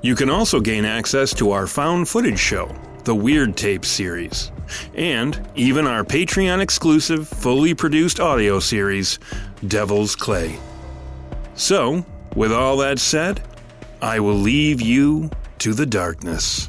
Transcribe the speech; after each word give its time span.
You 0.00 0.14
can 0.14 0.30
also 0.30 0.60
gain 0.60 0.84
access 0.84 1.34
to 1.34 1.50
our 1.50 1.66
found 1.66 2.08
footage 2.08 2.38
show, 2.38 2.72
the 3.02 3.14
Weird 3.14 3.56
Tape 3.56 3.84
series, 3.84 4.52
and 4.94 5.44
even 5.56 5.88
our 5.88 6.04
Patreon 6.04 6.60
exclusive, 6.60 7.26
fully 7.26 7.74
produced 7.74 8.20
audio 8.20 8.60
series, 8.60 9.18
Devil's 9.66 10.14
Clay. 10.14 10.56
So, 11.54 12.06
with 12.36 12.52
all 12.52 12.76
that 12.76 13.00
said, 13.00 13.40
I 14.00 14.20
will 14.20 14.36
leave 14.36 14.80
you 14.80 15.30
to 15.58 15.74
the 15.74 15.86
darkness. 15.86 16.68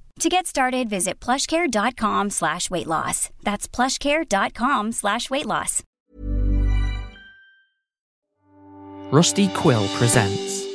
To 0.19 0.29
get 0.29 0.45
started, 0.47 0.89
visit 0.89 1.19
plushcare.com 1.19 2.29
slash 2.29 2.69
weight 2.69 2.87
loss. 2.87 3.29
That's 3.43 3.67
plushcare.com 3.67 4.91
slash 4.91 5.29
weight 5.29 5.45
loss. 5.45 5.83
Rusty 9.11 9.49
Quill 9.49 9.87
presents. 9.97 10.70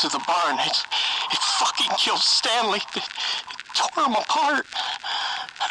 It 0.00 0.04
into 0.04 0.16
the 0.16 0.24
barn. 0.26 0.56
It's, 0.60 0.84
it 1.32 1.38
fucking 1.38 1.90
killed 1.98 2.20
Stanley. 2.20 2.80
It, 2.96 3.02
tore 3.74 4.04
him 4.06 4.14
apart. 4.14 4.66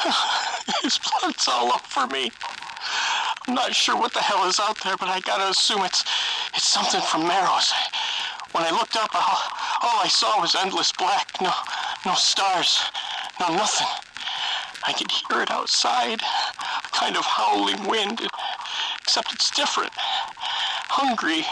His 0.84 1.00
blood's 1.00 1.48
all 1.48 1.72
over 1.74 2.08
me. 2.14 2.32
I'm 3.48 3.56
not 3.56 3.74
sure 3.74 3.98
what 3.98 4.14
the 4.14 4.20
hell 4.22 4.48
is 4.48 4.60
out 4.60 4.78
there, 4.84 4.98
but 4.98 5.10
I 5.10 5.20
gotta 5.22 5.50
assume 5.50 5.84
it's 5.84 6.04
it's 6.54 6.68
something 6.68 7.02
from 7.02 7.24
Meros. 7.24 7.72
When 8.52 8.64
I 8.64 8.72
looked 8.72 8.96
up, 8.96 9.10
all, 9.14 9.40
all 9.82 10.00
I 10.04 10.08
saw 10.08 10.40
was 10.42 10.56
endless 10.56 10.92
black. 10.92 11.30
No, 11.42 11.52
no 12.06 12.14
stars, 12.16 12.80
no 13.40 13.48
nothing. 13.56 13.88
I 14.86 14.94
could 14.94 15.12
hear 15.12 15.42
it 15.42 15.52
outside, 15.52 16.22
a 16.22 16.90
kind 16.92 17.18
of 17.18 17.26
howling 17.26 17.86
wind, 17.88 18.22
except 19.02 19.34
it's 19.34 19.52
different. 19.52 19.92
Hungry. 19.96 21.46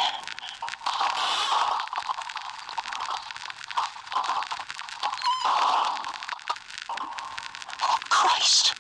Oh, 7.81 7.97
Christ. 8.09 8.74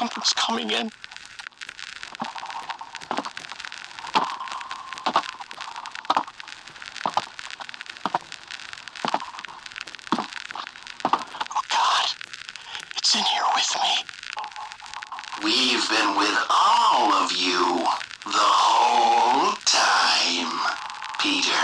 Something's 0.00 0.32
coming 0.32 0.70
in. 0.70 0.90
Oh, 11.52 11.62
God. 11.68 12.06
It's 12.96 13.14
in 13.14 13.22
here 13.24 13.42
with 13.54 13.76
me. 13.76 14.04
We've 15.44 15.86
been 15.90 16.16
with 16.16 16.38
all 16.48 17.12
of 17.12 17.32
you 17.32 17.84
the 18.24 18.30
whole 18.32 19.52
time, 19.66 20.50
Peter. 21.20 21.62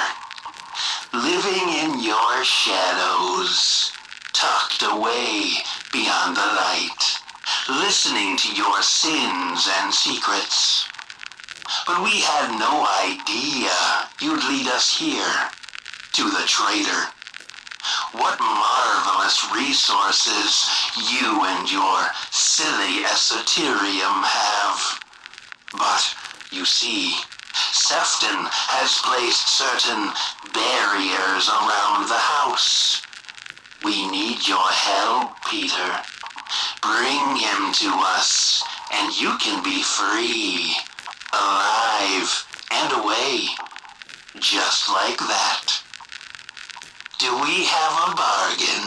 Living 1.15 1.71
in 1.71 2.00
your 2.05 2.44
shadows, 2.44 3.93
tucked 4.35 4.83
away 4.83 5.53
beyond 5.91 6.37
the 6.37 6.41
light, 6.41 7.23
listening 7.69 8.37
to 8.37 8.53
your 8.55 8.81
sins 8.83 9.69
and 9.87 9.94
secrets. 9.94 10.88
But 11.87 12.03
we 12.03 12.19
had 12.19 12.59
no 12.59 12.83
idea 13.06 13.71
you'd 14.19 14.43
lead 14.50 14.67
us 14.67 14.99
here, 14.99 15.35
to 16.11 16.25
the 16.27 16.43
traitor. 16.43 17.06
What 18.11 18.35
marvelous 18.41 19.47
resources 19.55 20.67
you 21.15 21.38
and 21.47 21.71
your 21.71 22.03
silly 22.33 23.06
esoterium 23.06 24.27
have. 24.27 24.99
But, 25.71 26.03
you 26.50 26.65
see, 26.65 27.15
Sefton 27.55 28.43
has 28.75 28.99
placed 29.06 29.47
certain 29.47 30.11
barriers 30.50 31.47
around 31.47 32.09
the 32.11 32.19
house. 32.19 33.03
We 33.85 34.11
need 34.11 34.49
your 34.49 34.67
help, 34.67 35.31
Peter. 35.47 36.03
Bring 36.83 37.37
him 37.37 37.73
to 37.73 37.91
us, 38.19 38.65
and 38.99 39.21
you 39.21 39.37
can 39.39 39.63
be 39.63 39.83
free, 39.83 40.75
alive, 41.33 42.47
and 42.73 42.93
away. 42.93 43.47
Just 44.41 44.89
like 44.89 45.19
that. 45.19 45.83
Do 47.19 47.33
we 47.43 47.65
have 47.65 47.93
a 48.03 48.15
bargain? 48.17 48.85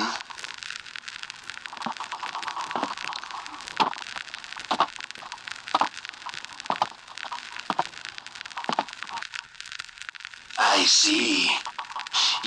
I 10.58 10.86
see. 10.86 11.50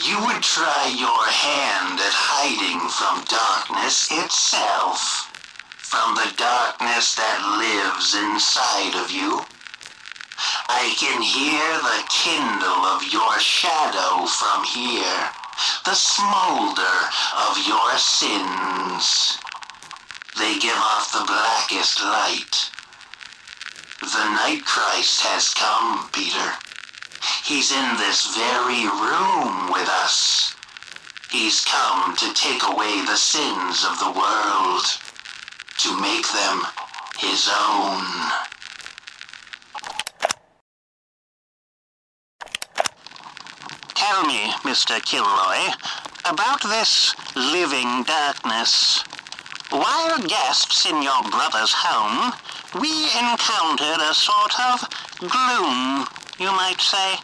You 0.04 0.18
would 0.26 0.42
try 0.42 0.94
your 0.98 1.26
hand 1.26 2.00
at 2.00 2.12
hiding 2.12 2.88
from 2.88 3.24
darkness 3.24 4.08
itself. 4.10 5.31
From 5.92 6.14
the 6.14 6.32
darkness 6.40 7.20
that 7.20 7.38
lives 7.60 8.16
inside 8.16 8.96
of 8.96 9.12
you. 9.12 9.44
I 10.72 10.88
can 10.96 11.20
hear 11.20 11.68
the 11.84 12.00
kindle 12.08 12.88
of 12.96 13.04
your 13.12 13.36
shadow 13.36 14.24
from 14.24 14.64
here. 14.64 15.20
The 15.84 15.92
smolder 15.92 16.96
of 17.44 17.60
your 17.68 17.92
sins. 18.00 19.36
They 20.40 20.56
give 20.64 20.80
off 20.80 21.12
the 21.12 21.28
blackest 21.28 22.00
light. 22.00 22.72
The 24.00 24.32
Night 24.32 24.64
Christ 24.64 25.20
has 25.28 25.52
come, 25.52 26.08
Peter. 26.16 26.56
He's 27.44 27.68
in 27.68 27.88
this 28.00 28.32
very 28.32 28.88
room 28.88 29.68
with 29.68 29.92
us. 30.00 30.56
He's 31.28 31.60
come 31.68 32.16
to 32.16 32.32
take 32.32 32.64
away 32.64 33.04
the 33.04 33.20
sins 33.20 33.84
of 33.84 34.00
the 34.00 34.16
world, 34.16 34.88
to 35.82 36.00
make 36.00 36.30
them 36.30 36.62
his 37.18 37.50
own. 37.50 38.04
Tell 43.92 44.22
me, 44.22 44.52
Mr. 44.62 45.02
Killroi, 45.02 45.74
about 46.24 46.62
this 46.62 47.16
living 47.34 48.04
darkness. 48.04 49.02
While 49.70 50.18
guests 50.28 50.86
in 50.86 51.02
your 51.02 51.20
brother's 51.24 51.74
home, 51.74 52.32
we 52.80 53.10
encountered 53.18 54.00
a 54.06 54.14
sort 54.14 54.54
of 54.60 54.86
gloom, 55.18 56.06
you 56.38 56.52
might 56.52 56.80
say. 56.80 57.14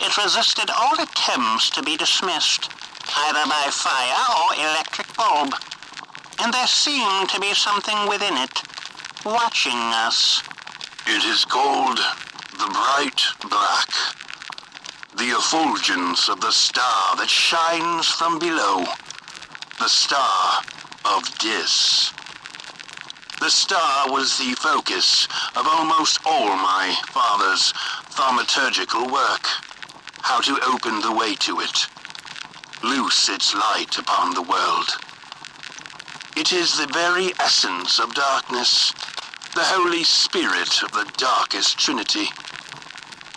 It 0.00 0.16
resisted 0.16 0.70
all 0.70 0.98
attempts 0.98 1.68
to 1.70 1.82
be 1.82 1.98
dismissed, 1.98 2.70
either 3.14 3.44
by 3.44 3.68
fire 3.70 4.24
or 4.40 4.54
electric 4.54 5.14
bulb. 5.16 5.52
And 6.42 6.54
there 6.54 6.66
seemed 6.66 7.28
to 7.28 7.40
be 7.40 7.52
something 7.52 8.08
within 8.08 8.34
it, 8.38 8.62
watching 9.26 9.76
us. 9.76 10.42
It 11.06 11.22
is 11.24 11.44
called 11.44 11.98
the 12.52 12.66
Bright 12.72 13.22
Black. 13.50 13.90
The 15.18 15.36
effulgence 15.36 16.30
of 16.30 16.40
the 16.40 16.50
star 16.50 17.16
that 17.16 17.28
shines 17.28 18.06
from 18.06 18.38
below. 18.38 18.86
The 19.78 19.88
star 19.88 20.62
of 21.04 21.38
Dis. 21.38 22.10
The 23.38 23.50
star 23.50 24.10
was 24.10 24.38
the 24.38 24.54
focus 24.54 25.28
of 25.56 25.66
almost 25.66 26.20
all 26.24 26.56
my 26.56 26.96
father's 27.08 27.74
thaumaturgical 28.16 29.12
work. 29.12 29.46
How 30.22 30.40
to 30.40 30.58
open 30.66 31.02
the 31.02 31.12
way 31.12 31.34
to 31.34 31.60
it. 31.60 31.86
Loose 32.82 33.28
its 33.28 33.54
light 33.54 33.98
upon 33.98 34.32
the 34.32 34.42
world. 34.42 34.88
It 36.40 36.54
is 36.54 36.78
the 36.78 36.86
very 36.86 37.34
essence 37.38 37.98
of 37.98 38.14
darkness, 38.14 38.92
the 39.54 39.62
Holy 39.62 40.02
Spirit 40.02 40.82
of 40.82 40.90
the 40.92 41.04
darkest 41.18 41.78
Trinity. 41.78 42.28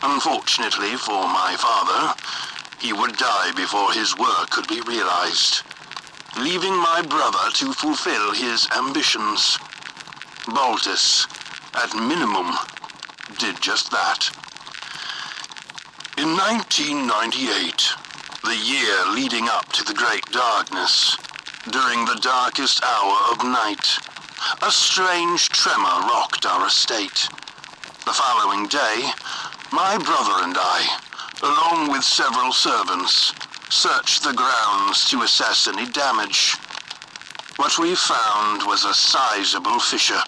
Unfortunately 0.01 0.95
for 0.95 1.27
my 1.27 1.53
father, 1.59 2.15
he 2.79 2.93
would 2.93 3.17
die 3.17 3.51
before 3.57 3.91
his 3.91 4.17
work 4.17 4.51
could 4.51 4.69
be 4.69 4.79
realized, 4.87 5.63
leaving 6.39 6.77
my 6.77 7.01
brother 7.01 7.51
to 7.55 7.73
fulfill 7.73 8.31
his 8.31 8.69
ambitions. 8.71 9.59
Baltus, 10.47 11.27
at 11.75 11.93
minimum, 11.93 12.55
did 13.37 13.61
just 13.61 13.91
that. 13.91 14.31
In 16.17 16.37
1998, 16.37 17.83
the 18.45 18.55
year 18.55 18.95
leading 19.11 19.49
up 19.49 19.73
to 19.73 19.83
the 19.83 19.93
Great 19.93 20.23
Darkness, 20.31 21.17
during 21.71 22.03
the 22.05 22.19
darkest 22.21 22.83
hour 22.83 23.31
of 23.31 23.43
night, 23.43 23.97
a 24.61 24.69
strange 24.69 25.47
tremor 25.47 26.07
rocked 26.11 26.45
our 26.45 26.67
estate. 26.67 27.27
The 28.05 28.11
following 28.11 28.67
day, 28.67 29.09
my 29.71 29.97
brother 29.97 30.43
and 30.43 30.57
I, 30.57 30.99
along 31.41 31.89
with 31.89 32.03
several 32.03 32.51
servants, 32.51 33.33
searched 33.69 34.23
the 34.23 34.33
grounds 34.33 35.09
to 35.09 35.21
assess 35.21 35.67
any 35.67 35.85
damage. 35.85 36.55
What 37.55 37.79
we 37.79 37.95
found 37.95 38.63
was 38.67 38.83
a 38.83 38.93
sizable 38.93 39.79
fissure, 39.79 40.23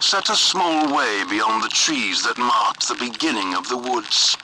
set 0.00 0.30
a 0.30 0.36
small 0.36 0.92
way 0.92 1.22
beyond 1.30 1.62
the 1.62 1.68
trees 1.68 2.24
that 2.24 2.38
marked 2.38 2.88
the 2.88 2.96
beginning 2.96 3.54
of 3.54 3.68
the 3.68 3.78
woods. 3.78 4.36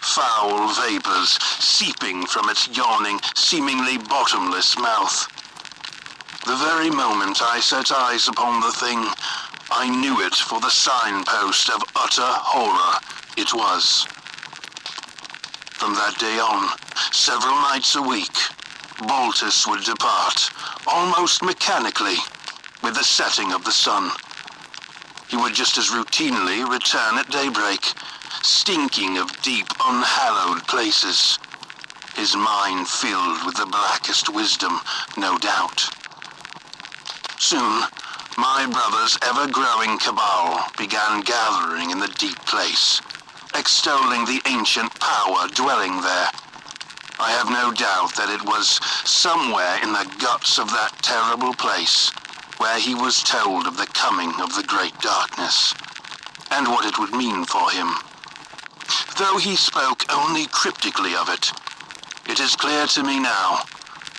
Foul 0.00 0.68
vapors 0.74 1.30
seeping 1.58 2.26
from 2.26 2.48
its 2.48 2.68
yawning, 2.76 3.18
seemingly 3.34 3.98
bottomless 3.98 4.78
mouth. 4.78 5.33
The 6.46 6.56
very 6.56 6.90
moment 6.90 7.40
I 7.40 7.58
set 7.58 7.90
eyes 7.90 8.28
upon 8.28 8.60
the 8.60 8.70
thing, 8.72 9.02
I 9.70 9.88
knew 9.88 10.20
it 10.20 10.34
for 10.34 10.60
the 10.60 10.68
signpost 10.68 11.70
of 11.70 11.82
utter 11.96 12.20
horror 12.20 13.00
it 13.38 13.54
was. 13.54 14.04
From 15.72 15.94
that 15.94 16.18
day 16.18 16.38
on, 16.38 16.68
several 17.12 17.56
nights 17.62 17.96
a 17.96 18.02
week, 18.02 18.36
Baltus 19.08 19.66
would 19.66 19.84
depart, 19.84 20.50
almost 20.86 21.42
mechanically, 21.42 22.16
with 22.82 22.94
the 22.94 23.04
setting 23.04 23.54
of 23.54 23.64
the 23.64 23.72
sun. 23.72 24.10
He 25.28 25.38
would 25.38 25.54
just 25.54 25.78
as 25.78 25.88
routinely 25.88 26.68
return 26.70 27.16
at 27.16 27.30
daybreak, 27.30 27.86
stinking 28.42 29.16
of 29.16 29.32
deep, 29.40 29.68
unhallowed 29.82 30.68
places, 30.68 31.38
his 32.16 32.36
mind 32.36 32.86
filled 32.86 33.46
with 33.46 33.56
the 33.56 33.66
blackest 33.66 34.28
wisdom, 34.28 34.78
no 35.16 35.38
doubt. 35.38 35.88
Soon, 37.44 37.84
my 38.38 38.64
brother's 38.72 39.18
ever-growing 39.20 39.98
cabal 39.98 40.64
began 40.78 41.20
gathering 41.20 41.90
in 41.90 41.98
the 41.98 42.08
deep 42.16 42.38
place, 42.46 43.02
extolling 43.54 44.24
the 44.24 44.40
ancient 44.46 44.98
power 44.98 45.46
dwelling 45.48 46.00
there. 46.00 46.30
I 47.20 47.32
have 47.36 47.50
no 47.50 47.70
doubt 47.70 48.16
that 48.16 48.32
it 48.32 48.42
was 48.46 48.80
somewhere 49.04 49.78
in 49.82 49.92
the 49.92 50.10
guts 50.18 50.58
of 50.58 50.70
that 50.70 50.96
terrible 51.02 51.52
place 51.52 52.08
where 52.56 52.80
he 52.80 52.94
was 52.94 53.22
told 53.22 53.66
of 53.66 53.76
the 53.76 53.92
coming 53.92 54.32
of 54.40 54.56
the 54.56 54.64
great 54.66 54.98
darkness 55.00 55.74
and 56.50 56.66
what 56.66 56.86
it 56.86 56.98
would 56.98 57.12
mean 57.12 57.44
for 57.44 57.70
him. 57.70 57.92
Though 59.18 59.36
he 59.36 59.54
spoke 59.54 60.10
only 60.10 60.46
cryptically 60.46 61.14
of 61.14 61.28
it, 61.28 61.52
it 62.26 62.40
is 62.40 62.56
clear 62.56 62.86
to 62.86 63.02
me 63.02 63.20
now 63.20 63.64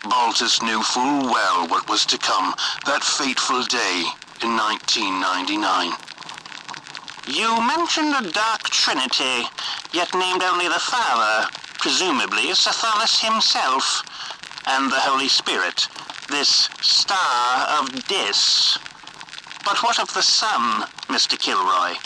Baltus 0.10 0.62
knew 0.62 0.82
full 0.84 1.24
well 1.24 1.68
what 1.68 1.90
was 1.90 2.06
to 2.06 2.18
come 2.18 2.54
that 2.86 3.04
fateful 3.04 3.64
day 3.64 4.04
in 4.44 4.56
1999. 4.56 5.92
You 7.28 7.50
mentioned 7.66 8.14
a 8.14 8.32
dark 8.32 8.70
trinity, 8.70 9.50
yet 9.94 10.14
named 10.14 10.44
only 10.44 10.68
the 10.68 10.80
Father, 10.80 11.50
presumably 11.80 12.54
Sathanas 12.54 13.20
himself, 13.20 14.04
and 14.68 14.92
the 14.92 15.00
Holy 15.00 15.28
Spirit, 15.28 15.88
this 16.30 16.70
Star 16.82 17.80
of 17.80 18.08
Dis. 18.08 18.78
But 19.64 19.82
what 19.82 20.00
of 20.00 20.14
the 20.14 20.22
Son, 20.22 20.88
Mr. 21.10 21.38
Killroi? 21.38 21.98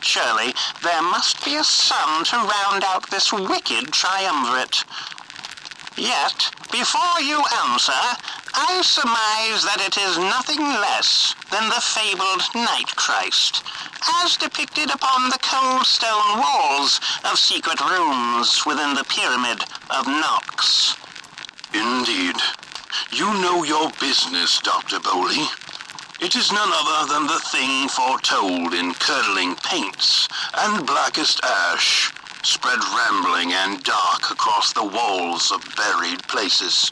Surely 0.00 0.52
there 0.82 1.02
must 1.02 1.44
be 1.44 1.54
a 1.54 1.62
son 1.62 2.24
to 2.24 2.36
round 2.36 2.82
out 2.82 3.08
this 3.10 3.32
wicked 3.32 3.92
triumvirate. 3.92 4.84
Yet, 5.96 6.50
before 6.70 7.20
you 7.20 7.44
answer, 7.64 8.02
I 8.54 8.80
surmise 8.82 9.62
that 9.64 9.84
it 9.84 9.96
is 9.98 10.16
nothing 10.16 10.60
less 10.60 11.34
than 11.50 11.68
the 11.68 11.80
fabled 11.80 12.42
Night 12.54 12.96
Christ, 12.96 13.62
as 14.22 14.36
depicted 14.36 14.90
upon 14.90 15.28
the 15.28 15.38
cold 15.42 15.84
stone 15.84 16.38
walls 16.38 17.00
of 17.24 17.38
secret 17.38 17.80
rooms 17.80 18.64
within 18.64 18.94
the 18.94 19.04
Pyramid 19.04 19.64
of 19.90 20.06
Nox. 20.06 20.96
Indeed. 21.74 22.36
You 23.10 23.26
know 23.40 23.62
your 23.64 23.90
business, 24.00 24.60
Dr. 24.60 24.98
Boley. 24.98 25.46
It 26.20 26.36
is 26.36 26.52
none 26.52 26.70
other 26.72 27.12
than 27.12 27.26
the 27.26 27.40
thing 27.52 27.88
foretold 27.88 28.72
in 28.72 28.94
curdling 28.94 29.56
paints 29.56 30.28
and 30.54 30.86
blackest 30.86 31.40
ash 31.44 32.12
spread 32.42 32.78
rambling 32.94 33.52
and 33.52 33.82
dark 33.82 34.30
across 34.30 34.72
the 34.72 34.84
walls 34.84 35.52
of 35.52 35.62
buried 35.76 36.22
places. 36.28 36.90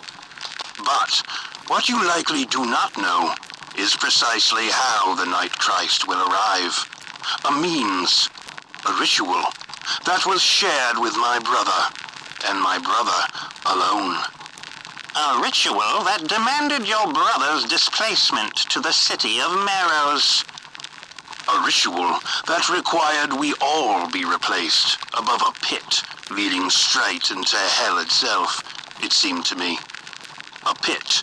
But 0.79 1.23
what 1.67 1.89
you 1.89 2.03
likely 2.07 2.45
do 2.47 2.65
not 2.65 2.97
know 2.97 3.35
is 3.77 3.97
precisely 3.97 4.69
how 4.71 5.15
the 5.15 5.27
Night 5.27 5.53
Christ 5.53 6.07
will 6.07 6.21
arrive. 6.29 6.75
A 7.45 7.53
means, 7.53 8.29
a 8.87 8.93
ritual, 8.99 9.45
that 10.07 10.25
was 10.27 10.43
shared 10.43 10.99
with 10.99 11.15
my 11.17 11.39
brother, 11.39 11.83
and 12.49 12.61
my 12.61 12.79
brother 12.79 13.21
alone. 13.67 14.17
A 15.17 15.43
ritual 15.43 16.05
that 16.07 16.29
demanded 16.29 16.89
your 16.89 17.13
brother's 17.13 17.65
displacement 17.65 18.55
to 18.71 18.81
the 18.81 18.93
city 18.93 19.41
of 19.41 19.51
Meros. 19.67 20.45
A 21.49 21.65
ritual 21.65 22.19
that 22.47 22.69
required 22.69 23.33
we 23.33 23.55
all 23.61 24.11
be 24.11 24.25
replaced 24.25 24.99
above 25.17 25.43
a 25.47 25.53
pit 25.65 26.03
leading 26.31 26.71
straight 26.71 27.31
into 27.31 27.57
hell 27.57 27.99
itself, 27.99 28.63
it 29.03 29.13
seemed 29.13 29.45
to 29.47 29.57
me. 29.57 29.79
A 30.67 30.75
pit, 30.75 31.23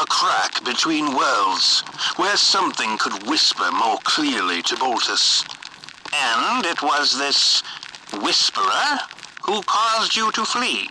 a 0.00 0.06
crack 0.06 0.64
between 0.64 1.14
worlds, 1.14 1.80
where 2.16 2.36
something 2.36 2.96
could 2.98 3.26
whisper 3.28 3.70
more 3.72 3.98
clearly 4.04 4.62
to 4.62 4.76
Baltus. 4.76 5.44
And 6.12 6.64
it 6.64 6.80
was 6.82 7.18
this 7.18 7.62
whisperer 8.22 8.98
who 9.42 9.62
caused 9.62 10.16
you 10.16 10.32
to 10.32 10.44
flee. 10.44 10.88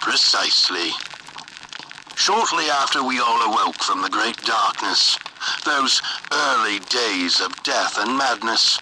Precisely. 0.00 0.90
Shortly 2.16 2.64
after 2.70 3.04
we 3.04 3.20
all 3.20 3.40
awoke 3.52 3.82
from 3.82 4.02
the 4.02 4.10
great 4.10 4.36
darkness, 4.42 5.18
those 5.64 6.02
early 6.32 6.78
days 6.88 7.40
of 7.40 7.62
death 7.62 7.98
and 7.98 8.16
madness, 8.16 8.78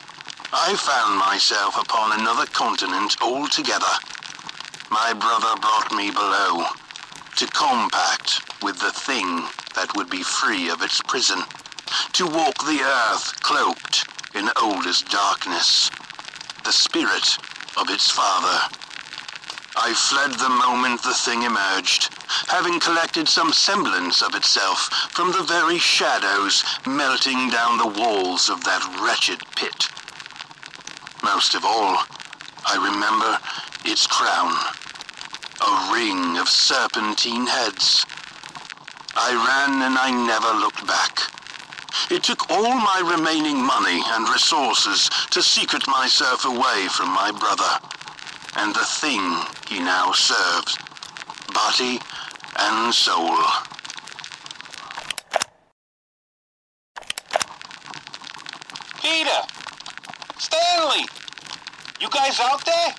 I 0.52 0.74
found 0.76 1.18
myself 1.18 1.80
upon 1.80 2.18
another 2.18 2.46
continent 2.46 3.16
altogether. 3.20 3.94
My 4.90 5.12
brother 5.12 5.58
brought 5.60 5.92
me 5.94 6.10
below 6.10 6.66
to 7.36 7.46
compact 7.48 8.42
with 8.62 8.78
the 8.80 8.92
thing 8.92 9.44
that 9.74 9.90
would 9.96 10.10
be 10.10 10.22
free 10.22 10.70
of 10.70 10.82
its 10.82 11.00
prison, 11.02 11.42
to 12.12 12.26
walk 12.26 12.58
the 12.64 12.82
earth 12.82 13.40
cloaked 13.42 14.06
in 14.34 14.48
oldest 14.60 15.08
darkness, 15.10 15.90
the 16.64 16.72
spirit 16.72 17.38
of 17.76 17.88
its 17.90 18.10
father. 18.10 18.89
I 19.76 19.94
fled 19.94 20.32
the 20.34 20.48
moment 20.48 21.02
the 21.02 21.14
thing 21.14 21.42
emerged, 21.42 22.10
having 22.48 22.80
collected 22.80 23.28
some 23.28 23.52
semblance 23.52 24.20
of 24.20 24.34
itself 24.34 24.90
from 25.12 25.30
the 25.30 25.44
very 25.44 25.78
shadows 25.78 26.64
melting 26.86 27.50
down 27.50 27.78
the 27.78 28.00
walls 28.00 28.50
of 28.50 28.64
that 28.64 28.82
wretched 29.00 29.38
pit. 29.54 29.88
Most 31.22 31.54
of 31.54 31.64
all, 31.64 32.02
I 32.66 32.74
remember 32.82 33.38
its 33.84 34.08
crown, 34.08 34.58
a 35.62 35.92
ring 35.94 36.36
of 36.38 36.48
serpentine 36.48 37.46
heads. 37.46 38.04
I 39.14 39.30
ran 39.30 39.82
and 39.82 39.96
I 39.96 40.10
never 40.10 40.52
looked 40.58 40.84
back. 40.84 41.20
It 42.10 42.24
took 42.24 42.50
all 42.50 42.74
my 42.74 43.14
remaining 43.16 43.62
money 43.62 44.02
and 44.04 44.28
resources 44.28 45.08
to 45.30 45.40
secret 45.40 45.86
myself 45.86 46.44
away 46.44 46.88
from 46.90 47.10
my 47.10 47.30
brother 47.30 47.78
and 48.60 48.74
the 48.74 48.84
thing 48.84 49.20
he 49.68 49.78
now 49.80 50.12
serves, 50.12 50.76
body 51.54 51.98
and 52.58 52.92
soul. 52.92 53.38
Peter! 59.00 59.40
Stanley! 60.38 61.06
You 62.00 62.10
guys 62.10 62.38
out 62.40 62.62
there? 62.66 62.94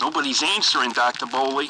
Nobody's 0.00 0.44
answering, 0.44 0.92
Dr. 0.92 1.26
Boley. 1.26 1.68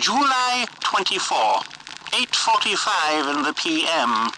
July 0.00 0.66
24, 0.80 1.36
8.45 1.36 3.36
in 3.36 3.42
the 3.44 3.52
p.m. 3.52 4.32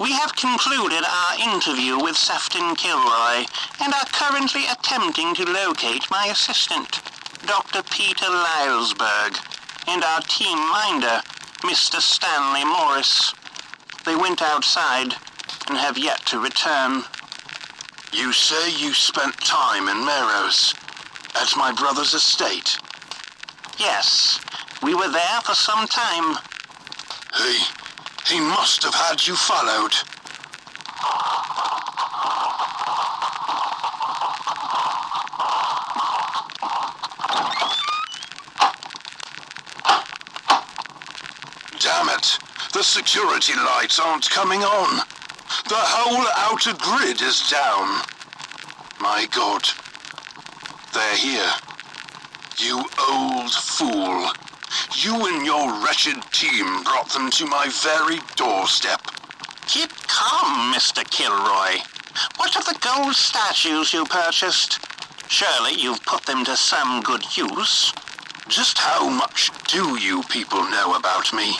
We 0.00 0.12
have 0.12 0.34
concluded 0.34 1.04
our 1.04 1.38
interview 1.38 2.02
with 2.02 2.16
Sefton 2.16 2.74
Killroi 2.74 3.46
and 3.80 3.92
are 3.92 4.06
currently 4.12 4.66
attempting 4.66 5.34
to 5.36 5.44
locate 5.44 6.10
my 6.10 6.26
assistant, 6.26 7.00
Dr. 7.46 7.82
Peter 7.82 8.26
Lylesberg, 8.26 9.38
and 9.86 10.02
our 10.02 10.20
team 10.22 10.58
minder, 10.70 11.20
Mr. 11.62 12.00
Stanley 12.00 12.64
Morris. 12.64 13.34
They 14.04 14.16
went 14.16 14.42
outside 14.42 15.14
and 15.68 15.78
have 15.78 15.96
yet 15.96 16.24
to 16.26 16.40
return. 16.40 17.04
You 18.12 18.32
say 18.32 18.70
you 18.70 18.92
spent 18.94 19.36
time 19.38 19.88
in 19.88 20.04
Meros, 20.04 20.74
at 21.34 21.56
my 21.56 21.72
brother's 21.72 22.14
estate? 22.14 22.78
Yes, 23.78 24.40
we 24.82 24.94
were 24.94 25.10
there 25.10 25.40
for 25.42 25.54
some 25.54 25.86
time. 25.86 26.36
He... 27.36 27.83
he 28.26 28.40
must 28.40 28.82
have 28.82 28.94
had 28.94 29.26
you 29.26 29.36
followed. 29.36 29.92
Damn 41.80 42.08
it! 42.08 42.38
The 42.72 42.82
security 42.82 43.52
lights 43.54 44.00
aren't 44.00 44.28
coming 44.30 44.62
on. 44.62 45.06
The 45.68 45.76
whole 45.76 46.26
outer 46.36 46.72
grid 46.74 47.20
is 47.20 47.48
down. 47.50 48.02
My 49.00 49.26
God. 49.30 49.68
They're 50.94 51.16
here. 51.16 51.50
You 52.58 52.84
old 53.08 53.52
fool. 53.52 54.43
You 55.04 55.26
and 55.26 55.44
your 55.44 55.84
wretched 55.84 56.16
team 56.32 56.82
brought 56.82 57.10
them 57.10 57.28
to 57.32 57.44
my 57.44 57.68
very 57.82 58.20
doorstep. 58.36 59.02
Keep 59.66 59.90
calm, 60.06 60.72
Mr. 60.72 61.04
Killroi. 61.04 61.76
What 62.38 62.56
of 62.56 62.64
the 62.64 62.78
gold 62.80 63.14
statues 63.14 63.92
you 63.92 64.06
purchased? 64.06 64.78
Surely 65.28 65.74
you've 65.74 66.02
put 66.06 66.22
them 66.22 66.42
to 66.46 66.56
some 66.56 67.02
good 67.02 67.36
use. 67.36 67.92
Just 68.48 68.78
how 68.78 69.10
much 69.10 69.50
do 69.64 70.00
you 70.00 70.22
people 70.30 70.64
know 70.70 70.94
about 70.94 71.34
me? 71.34 71.52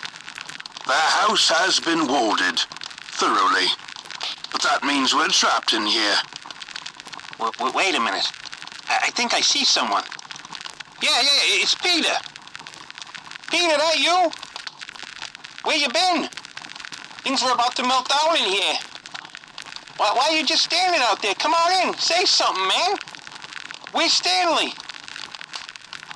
The 0.86 0.94
house 0.94 1.50
has 1.50 1.78
been 1.78 2.08
warded, 2.08 2.58
thoroughly. 3.12 3.66
But 4.52 4.62
that 4.62 4.84
means 4.84 5.14
we're 5.14 5.28
trapped 5.28 5.74
in 5.74 5.84
here. 5.84 6.16
W 7.36 7.52
w 7.58 7.76
wait 7.76 7.94
a 7.94 8.00
minute. 8.00 8.24
I, 8.88 9.08
I 9.08 9.10
think 9.10 9.34
I 9.34 9.42
see 9.42 9.66
someone. 9.66 10.04
Yeah, 11.02 11.20
yeah, 11.20 11.60
it's 11.60 11.74
Peter. 11.74 12.16
Peter, 13.54 13.78
that 13.78 14.00
you? 14.00 14.32
Where 15.62 15.76
you 15.76 15.86
been? 15.86 16.28
Things 17.22 17.40
are 17.44 17.54
about 17.54 17.76
to 17.76 17.84
melt 17.84 18.08
down 18.08 18.34
in 18.34 18.50
here. 18.50 18.74
Why, 19.96 20.10
why 20.12 20.26
are 20.26 20.36
you 20.36 20.44
just 20.44 20.64
standing 20.64 21.00
out 21.00 21.22
there? 21.22 21.36
Come 21.36 21.54
on 21.54 21.86
in. 21.86 21.94
Say 21.94 22.24
something, 22.24 22.66
man. 22.66 22.96
Where's 23.92 24.12
Stanley? 24.12 24.74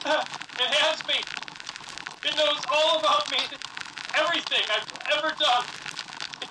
it 0.04 0.70
has 0.82 0.98
me. 1.06 1.22
It 2.26 2.34
knows 2.34 2.58
all 2.74 2.98
about 2.98 3.30
me. 3.30 3.38
Everything 4.18 4.66
I've 4.74 4.90
ever 5.16 5.32
done. 5.38 5.64
It, 6.42 6.50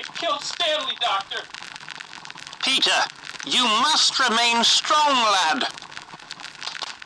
it 0.00 0.14
killed 0.20 0.42
Stanley, 0.42 0.96
Doctor. 1.00 1.40
Peter, 2.62 3.00
you 3.46 3.64
must 3.80 4.20
remain 4.20 4.62
strong, 4.64 5.16
lad. 5.16 5.62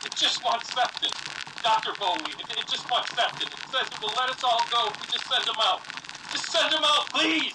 It 0.03 0.13
just 0.17 0.43
wants 0.43 0.73
Sefton. 0.73 1.28
Dr. 1.63 1.91
Boley. 1.93 2.33
It, 2.39 2.57
it 2.57 2.67
just 2.67 2.89
wants 2.89 3.13
Sefton. 3.15 3.47
It 3.47 3.71
says 3.71 3.87
it 3.87 4.01
will 4.01 4.13
let 4.17 4.29
us 4.29 4.43
all 4.43 4.63
go 4.71 4.87
if 4.89 5.01
we 5.01 5.07
just 5.11 5.27
send 5.27 5.43
him 5.43 5.59
out. 5.59 5.81
Just 6.31 6.51
send 6.51 6.73
him 6.73 6.83
out, 6.83 7.09
please! 7.09 7.53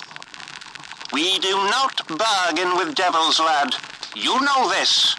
We 1.12 1.38
do 1.38 1.54
not 1.70 2.02
bargain 2.18 2.76
with 2.76 2.94
devils, 2.94 3.38
lad. 3.38 3.74
You 4.16 4.40
know 4.40 4.68
this. 4.68 5.14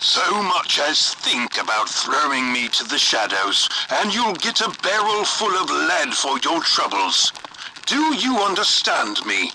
So 0.00 0.42
much 0.42 0.78
as 0.78 1.14
think 1.14 1.60
about 1.60 1.88
throwing 1.88 2.52
me 2.52 2.68
to 2.68 2.84
the 2.84 2.98
shadows, 2.98 3.68
and 3.90 4.14
you'll 4.14 4.34
get 4.34 4.60
a 4.60 4.70
barrel 4.82 5.24
full 5.24 5.54
of 5.54 5.70
lead 5.70 6.14
for 6.14 6.38
your 6.38 6.62
troubles. 6.62 7.32
Do 7.86 8.14
you 8.14 8.38
understand 8.38 9.24
me? 9.26 9.50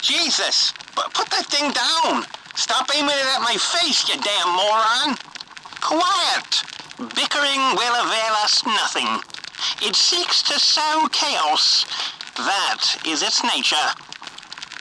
Jesus! 0.00 0.72
But 0.94 1.12
put 1.14 1.30
that 1.30 1.46
thing 1.46 1.70
down! 1.70 2.24
Stop 2.54 2.90
aiming 2.96 3.10
it 3.10 3.36
at 3.36 3.40
my 3.40 3.54
face, 3.54 4.08
you 4.08 4.20
damn 4.20 4.48
moron! 4.56 5.27
Quiet! 5.88 6.64
Bickering 6.98 7.62
will 7.72 7.94
avail 7.94 8.34
us 8.44 8.62
nothing. 8.66 9.08
It 9.80 9.96
seeks 9.96 10.42
to 10.42 10.60
sow 10.60 11.08
chaos. 11.10 11.86
That 12.36 13.00
is 13.06 13.22
its 13.22 13.42
nature. 13.42 13.88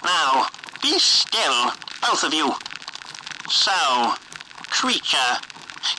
Now, 0.03 0.47
be 0.81 0.99
still, 0.99 1.71
both 2.01 2.25
of 2.25 2.33
you. 2.33 2.51
So, 3.49 4.15
creature, 4.67 5.39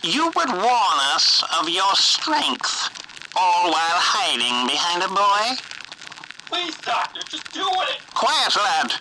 you 0.02 0.26
would 0.36 0.50
warn 0.50 0.98
us 1.16 1.42
of 1.58 1.70
your 1.70 1.94
strength, 1.94 2.90
all 3.34 3.70
while 3.70 4.00
hiding 4.12 4.68
behind 4.68 5.02
a 5.02 5.08
boy? 5.08 5.56
Please, 6.50 6.76
Doctor, 6.84 7.22
just 7.30 7.50
do 7.54 7.64
it! 7.64 7.98
Quiet, 8.12 8.54
lad. 8.56 8.92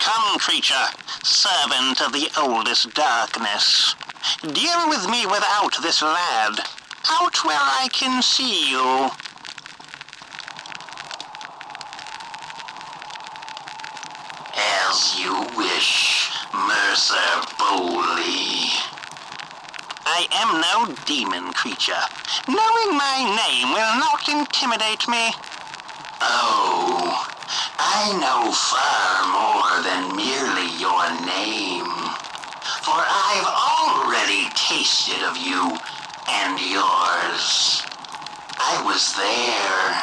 Come, 0.00 0.40
creature, 0.40 0.88
servant 1.22 2.02
of 2.02 2.12
the 2.12 2.28
oldest 2.36 2.92
darkness. 2.94 3.94
Deal 4.42 4.88
with 4.88 5.08
me 5.08 5.26
without 5.26 5.74
this 5.82 6.00
lad. 6.02 6.60
Out 7.10 7.44
where 7.44 7.58
I 7.58 7.88
can 7.92 8.22
see 8.22 8.70
you. 8.70 9.10
As 14.54 15.18
you 15.18 15.34
wish, 15.56 16.30
Mercer 16.54 17.32
Boley. 17.58 18.70
I 20.06 20.26
am 20.32 20.60
no 20.60 20.94
demon 21.06 21.52
creature. 21.52 22.04
Knowing 22.46 22.96
my 22.96 23.18
name 23.42 23.72
will 23.74 23.94
not 23.98 24.28
intimidate 24.28 25.08
me. 25.08 25.32
Oh, 26.20 27.26
I 27.78 28.12
know 28.22 28.52
far 28.52 29.26
more 29.34 29.82
than 29.82 30.14
merely 30.14 30.68
your 30.78 31.10
name. 31.26 31.71
For 32.82 32.98
I've 32.98 33.46
already 33.46 34.50
tasted 34.58 35.22
of 35.22 35.36
you 35.38 35.78
and 36.26 36.58
yours. 36.58 37.78
I 38.58 38.82
was 38.82 39.14
there 39.14 40.02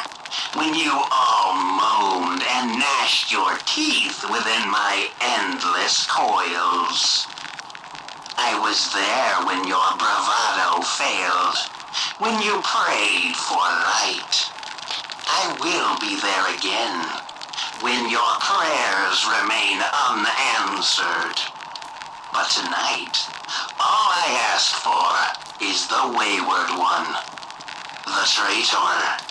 when 0.56 0.72
you 0.72 0.88
all 0.88 1.52
moaned 1.60 2.40
and 2.40 2.80
gnashed 2.80 3.30
your 3.30 3.58
teeth 3.68 4.24
within 4.32 4.64
my 4.72 5.08
endless 5.20 6.08
coils. 6.08 7.28
I 8.40 8.56
was 8.64 8.88
there 8.96 9.44
when 9.44 9.68
your 9.68 9.88
bravado 10.00 10.80
failed, 10.80 11.60
when 12.16 12.40
you 12.40 12.64
prayed 12.64 13.36
for 13.36 13.60
light. 13.60 14.48
I 15.28 15.52
will 15.60 16.00
be 16.00 16.16
there 16.16 16.48
again 16.56 16.96
when 17.84 18.08
your 18.08 18.32
prayers 18.40 19.20
remain 19.28 19.84
unanswered. 20.08 21.49
But 22.32 22.48
tonight, 22.48 23.26
all 23.80 24.08
I 24.14 24.38
ask 24.54 24.76
for 24.78 25.10
is 25.66 25.88
the 25.88 26.14
wayward 26.16 26.70
one, 26.78 27.10
the 28.06 28.24
traitor. 28.24 29.30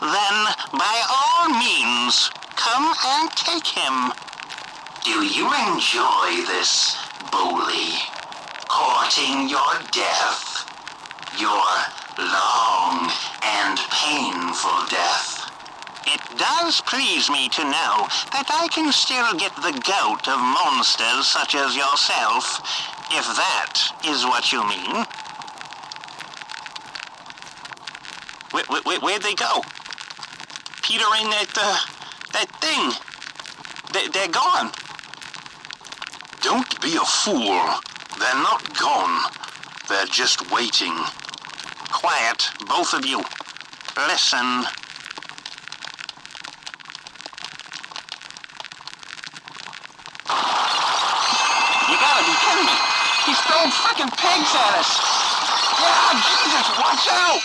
Then, 0.00 0.36
by 0.72 0.96
all 1.08 1.50
means, 1.50 2.30
come 2.56 2.94
and 3.04 3.30
take 3.32 3.66
him. 3.66 4.12
Do 5.04 5.24
you 5.24 5.46
enjoy 5.68 6.46
this, 6.48 6.96
Boley? 7.30 8.00
Courting 8.68 9.48
your 9.48 9.74
death. 9.92 10.64
Your 11.38 11.68
long 12.18 13.10
and 13.42 13.78
painful 13.90 14.86
death. 14.88 15.29
It 16.12 16.20
does 16.36 16.80
please 16.82 17.30
me 17.30 17.48
to 17.50 17.62
know 17.62 18.06
that 18.32 18.50
I 18.50 18.68
can 18.72 18.92
still 18.92 19.32
get 19.34 19.54
the 19.56 19.72
goat 19.86 20.26
of 20.26 20.38
monsters 20.40 21.26
such 21.26 21.54
as 21.54 21.76
yourself, 21.76 22.60
if 23.12 23.26
that 23.38 23.78
is 24.06 24.24
what 24.24 24.52
you 24.52 24.66
mean. 24.66 25.06
Where, 28.50 28.64
where, 28.82 29.00
where'd 29.00 29.22
they 29.22 29.34
go? 29.34 29.62
Peter 30.82 31.04
and 31.18 31.30
that, 31.32 31.54
uh, 31.56 31.78
that 32.32 32.50
thing. 32.60 32.90
They, 33.92 34.08
they're 34.08 34.28
gone. 34.28 34.72
Don't 36.40 36.80
be 36.80 36.96
a 36.96 37.04
fool. 37.04 37.62
They're 38.18 38.42
not 38.42 38.76
gone. 38.78 39.30
They're 39.88 40.06
just 40.06 40.50
waiting. 40.50 40.96
Quiet, 41.92 42.48
both 42.66 42.94
of 42.94 43.06
you. 43.06 43.18
Listen. 44.08 44.66
You 51.88 51.96
gotta 51.98 52.24
be 52.26 52.34
kidding 52.38 52.49
me. 52.64 52.76
He's 53.26 53.40
throwing 53.46 53.70
freaking 53.70 54.12
pigs 54.16 54.52
at 54.56 54.74
us. 54.80 54.90
Yeah, 55.80 56.12
Jesus, 56.20 56.66
watch 56.76 57.06
out! 57.08 57.40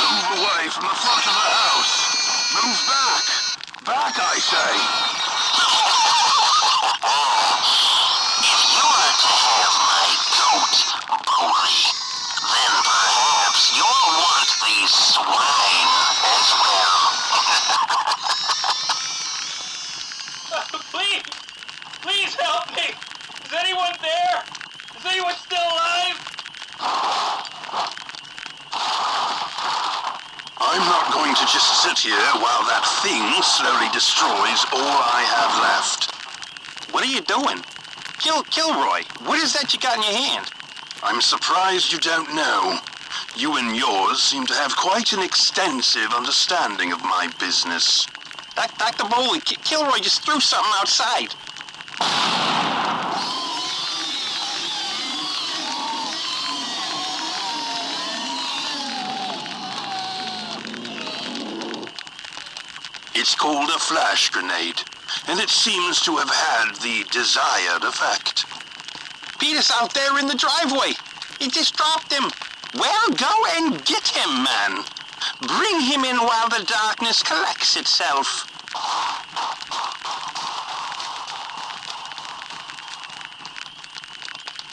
Move 0.00 0.42
away 0.42 0.68
from 0.70 0.84
the 0.86 0.96
front 0.96 1.24
of 1.26 1.34
the 1.34 1.48
house. 1.54 1.94
Move 2.54 2.78
back. 2.86 3.24
Back, 3.84 4.14
I 4.18 4.38
say. 4.38 4.72
If 8.42 8.60
you 8.74 8.84
are 8.84 9.14
to 9.22 9.30
have 9.44 9.74
my 9.84 10.08
goat, 10.34 10.76
Boley, 11.30 11.84
then 12.48 12.72
perhaps 12.82 13.62
you'll 13.76 14.10
want 14.18 14.50
these 14.64 14.94
swine 15.14 15.90
as 16.32 16.48
well. 16.64 16.98
Please! 20.94 21.26
Please 22.02 22.34
help 22.34 22.70
me! 22.76 22.94
Is 23.44 23.52
anyone 23.58 23.94
there? 24.00 24.42
Is 24.98 25.04
anyone 25.06 25.34
still 25.34 25.58
alive? 25.58 26.18
I'm 30.60 30.84
not 30.86 31.12
going 31.12 31.34
to 31.34 31.46
just 31.46 31.82
sit 31.82 31.93
here 32.04 32.36
while 32.36 32.64
that 32.68 32.84
thing 33.00 33.24
slowly 33.40 33.88
destroys 33.88 34.60
all 34.76 35.00
I 35.08 35.24
have 35.24 35.54
left. 35.64 36.12
What 36.92 37.02
are 37.02 37.08
you 37.08 37.22
doing? 37.22 37.64
Kill, 38.20 38.44
Killroi, 38.44 39.08
what 39.26 39.40
is 39.40 39.54
that 39.54 39.72
you 39.72 39.80
got 39.80 39.96
in 39.96 40.02
your 40.02 40.12
hand? 40.12 40.50
I'm 41.02 41.22
surprised 41.22 41.92
you 41.92 41.98
don't 41.98 42.34
know. 42.34 42.78
You 43.36 43.56
and 43.56 43.74
yours 43.74 44.22
seem 44.22 44.44
to 44.46 44.54
have 44.54 44.76
quite 44.76 45.14
an 45.14 45.22
extensive 45.22 46.12
understanding 46.12 46.92
of 46.92 47.00
my 47.00 47.32
business. 47.40 48.06
Doc, 48.54 48.76
Dr. 48.76 49.04
Boley, 49.04 49.40
Killroi 49.40 50.02
just 50.02 50.26
threw 50.26 50.40
something 50.40 50.72
outside. 50.76 51.34
It's 63.24 63.34
called 63.34 63.70
a 63.70 63.78
flash 63.78 64.28
grenade, 64.28 64.82
and 65.28 65.40
it 65.40 65.48
seems 65.48 65.98
to 66.02 66.14
have 66.16 66.28
had 66.28 66.74
the 66.82 67.08
desired 67.10 67.82
effect. 67.82 68.44
Peter's 69.40 69.70
out 69.70 69.94
there 69.94 70.18
in 70.18 70.26
the 70.26 70.34
driveway. 70.34 70.92
He 71.40 71.48
just 71.48 71.74
dropped 71.74 72.12
him. 72.12 72.24
Well, 72.74 73.08
go 73.16 73.32
and 73.56 73.82
get 73.86 74.06
him, 74.08 74.44
man. 74.44 74.84
Bring 75.40 75.80
him 75.80 76.04
in 76.04 76.18
while 76.18 76.50
the 76.50 76.66
darkness 76.68 77.22
collects 77.22 77.78
itself. 77.78 78.44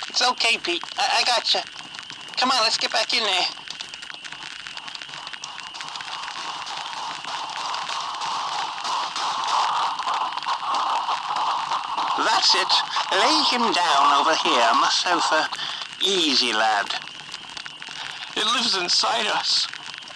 It's 0.09 0.27
okay, 0.27 0.57
Pete. 0.57 0.83
I, 0.99 1.21
I 1.21 1.23
got 1.23 1.53
you. 1.53 1.61
Come 2.35 2.51
on, 2.51 2.61
let's 2.63 2.75
get 2.75 2.91
back 2.91 3.13
in 3.13 3.23
there. 3.23 3.60
That's 12.41 12.55
it. 12.55 12.73
Lay 13.11 13.43
him 13.51 13.71
down 13.71 14.19
over 14.19 14.33
here 14.33 14.65
on 14.73 14.81
the 14.81 14.89
sofa. 14.89 15.47
Easy, 16.03 16.51
lad. 16.53 16.87
It 18.35 18.43
lives 18.43 18.75
inside 18.75 19.27
us. 19.27 19.67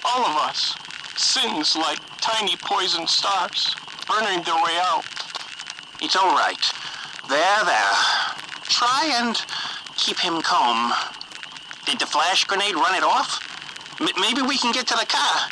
All 0.03 0.25
of 0.25 0.35
us. 0.37 0.75
Sins 1.15 1.75
like 1.75 1.99
tiny 2.21 2.55
poison 2.55 3.05
stars, 3.05 3.75
burning 4.07 4.41
their 4.41 4.55
way 4.55 4.75
out. 4.81 5.05
It's 6.01 6.15
all 6.15 6.33
right. 6.33 6.57
There, 7.29 7.63
there. 7.63 7.93
Try 8.63 9.11
and 9.21 9.39
keep 9.95 10.17
him 10.17 10.41
calm. 10.41 10.93
Did 11.85 11.99
the 11.99 12.07
flash 12.07 12.43
grenade 12.45 12.73
run 12.73 12.95
it 12.95 13.03
off? 13.03 13.37
M- 14.01 14.07
maybe 14.19 14.41
we 14.41 14.57
can 14.57 14.71
get 14.71 14.87
to 14.87 14.95
the 14.95 15.05
car. 15.05 15.47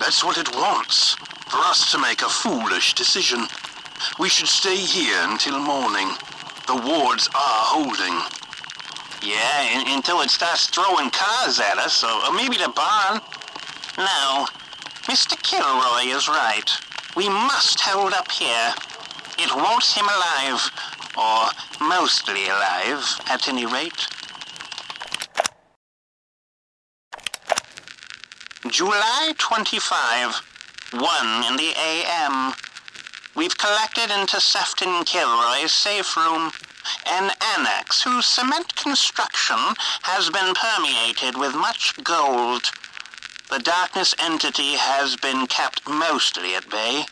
That's 0.00 0.24
what 0.24 0.38
it 0.38 0.52
wants. 0.56 1.14
For 1.46 1.58
us 1.58 1.92
to 1.92 1.98
make 1.98 2.22
a 2.22 2.28
foolish 2.28 2.94
decision. 2.94 3.46
We 4.18 4.28
should 4.28 4.48
stay 4.48 4.76
here 4.76 5.18
until 5.22 5.58
morning. 5.58 6.08
The 6.66 6.76
wards 6.76 7.28
are 7.28 7.62
holding. 7.74 8.16
Yeah, 9.22 9.94
until 9.94 10.20
it 10.22 10.30
starts 10.30 10.66
throwing 10.66 11.10
cars 11.10 11.60
at 11.60 11.78
us, 11.78 12.02
or, 12.02 12.10
or 12.10 12.32
maybe 12.34 12.56
the 12.56 12.72
barn. 12.74 13.20
No, 13.98 14.46
Mr. 15.06 15.36
Killroi 15.42 16.14
is 16.14 16.28
right. 16.28 16.70
We 17.16 17.28
must 17.28 17.80
hold 17.80 18.12
up 18.14 18.30
here. 18.30 18.74
It 19.38 19.54
wants 19.54 19.94
him 19.94 20.06
alive, 20.06 20.70
or 21.16 21.86
mostly 21.86 22.46
alive, 22.46 23.04
at 23.28 23.48
any 23.48 23.66
rate. 23.66 24.06
July 28.68 29.34
25, 29.38 30.34
1 30.92 31.44
in 31.50 31.56
the 31.56 31.72
AM. 31.76 32.54
We've 33.34 33.56
collected 33.56 34.10
into 34.10 34.40
Sefton 34.40 35.04
Killroi's 35.04 35.72
safe 35.72 36.16
room 36.18 36.52
an 37.06 37.30
annex 37.56 38.02
whose 38.02 38.26
cement 38.26 38.76
construction 38.76 39.56
has 40.02 40.28
been 40.28 40.54
permeated 40.54 41.38
with 41.38 41.54
much 41.54 41.94
gold. 42.04 42.70
The 43.50 43.58
darkness 43.58 44.14
entity 44.18 44.74
has 44.74 45.16
been 45.16 45.46
kept 45.46 45.88
mostly 45.88 46.54
at 46.56 46.68
bay, 46.68 47.04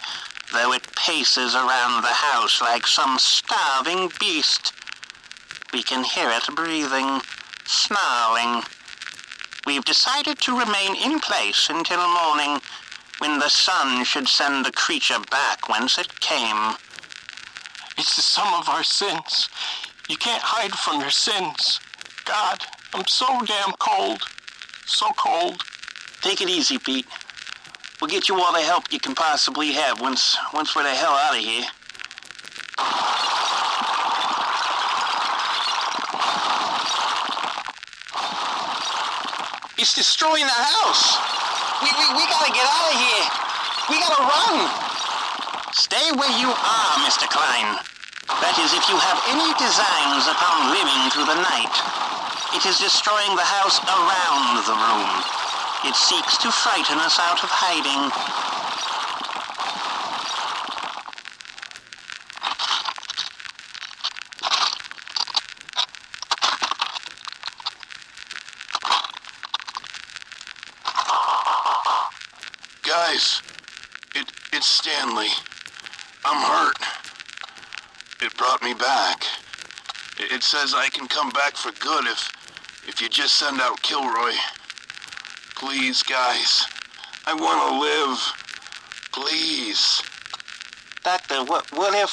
though 0.52 0.74
it 0.74 0.94
paces 0.94 1.54
around 1.54 2.02
the 2.02 2.08
house 2.08 2.60
like 2.60 2.86
some 2.86 3.18
starving 3.18 4.10
beast. 4.20 4.74
We 5.72 5.82
can 5.82 6.04
hear 6.04 6.28
it 6.30 6.54
breathing, 6.54 7.22
snarling. 7.64 8.62
We've 9.64 9.84
decided 9.84 10.38
to 10.40 10.58
remain 10.58 10.96
in 10.96 11.20
place 11.20 11.68
until 11.70 12.06
morning, 12.08 12.60
when 13.20 13.38
the 13.38 13.48
sun 13.50 14.02
should 14.04 14.26
send 14.26 14.64
the 14.64 14.72
creature 14.72 15.18
back 15.30 15.68
whence 15.68 15.98
it 15.98 16.20
came. 16.20 16.74
It's 17.98 18.16
the 18.16 18.22
sum 18.22 18.52
of 18.54 18.68
our 18.68 18.82
sins. 18.82 19.50
You 20.08 20.16
can't 20.16 20.42
hide 20.42 20.72
from 20.72 21.00
your 21.00 21.10
sins. 21.10 21.80
God, 22.24 22.64
I'm 22.94 23.06
so 23.06 23.26
damn 23.44 23.72
cold. 23.78 24.22
So 24.86 25.06
cold. 25.18 25.62
Take 26.22 26.40
it 26.40 26.48
easy, 26.48 26.78
Pete. 26.78 27.06
We'll 28.00 28.08
get 28.08 28.28
you 28.30 28.40
all 28.40 28.54
the 28.54 28.60
help 28.60 28.90
you 28.90 28.98
can 28.98 29.14
possibly 29.14 29.72
have 29.72 30.00
once 30.00 30.38
once 30.54 30.74
we're 30.74 30.84
the 30.84 30.88
hell 30.88 31.12
out 31.12 31.36
of 31.36 31.44
here. 31.44 31.66
It's 39.76 39.94
destroying 39.94 40.44
the 40.44 40.50
house. 40.50 41.39
We, 41.80 41.88
we, 41.88 42.06
we 42.12 42.24
gotta 42.28 42.52
get 42.52 42.68
out 42.68 42.86
of 42.92 42.96
here. 43.00 43.26
We 43.88 43.96
gotta 44.04 44.20
run. 44.20 44.56
Stay 45.72 46.12
where 46.12 46.34
you 46.36 46.52
are, 46.52 46.92
Mr. 47.08 47.24
Klein. 47.24 47.80
That 48.28 48.52
is, 48.60 48.76
if 48.76 48.84
you 48.92 49.00
have 49.00 49.16
any 49.32 49.48
designs 49.56 50.28
upon 50.28 50.76
living 50.76 51.00
through 51.08 51.24
the 51.24 51.40
night. 51.40 51.72
It 52.52 52.68
is 52.68 52.76
destroying 52.76 53.32
the 53.32 53.48
house 53.48 53.80
around 53.80 54.60
the 54.68 54.76
room. 54.76 55.12
It 55.88 55.96
seeks 55.96 56.36
to 56.44 56.52
frighten 56.52 57.00
us 57.00 57.16
out 57.16 57.40
of 57.40 57.48
hiding. 57.48 58.12
Guys, 73.10 73.42
it 74.14 74.30
it's 74.52 74.66
Stanley. 74.66 75.30
I'm 76.24 76.40
hurt. 76.40 76.78
It 78.22 78.36
brought 78.36 78.62
me 78.62 78.72
back. 78.72 79.24
It, 80.16 80.30
it 80.30 80.42
says 80.44 80.74
I 80.74 80.88
can 80.90 81.08
come 81.08 81.30
back 81.30 81.56
for 81.56 81.72
good 81.80 82.06
if 82.06 82.30
if 82.86 83.00
you 83.00 83.08
just 83.08 83.34
send 83.34 83.60
out 83.60 83.82
Killroi. 83.82 84.34
Please, 85.56 86.04
guys. 86.04 86.64
I 87.26 87.34
want 87.34 87.58
to 87.66 87.80
live. 87.80 88.18
Please. 89.10 90.02
Doctor, 91.02 91.42
what 91.42 91.66
what 91.72 91.92
if 91.96 92.12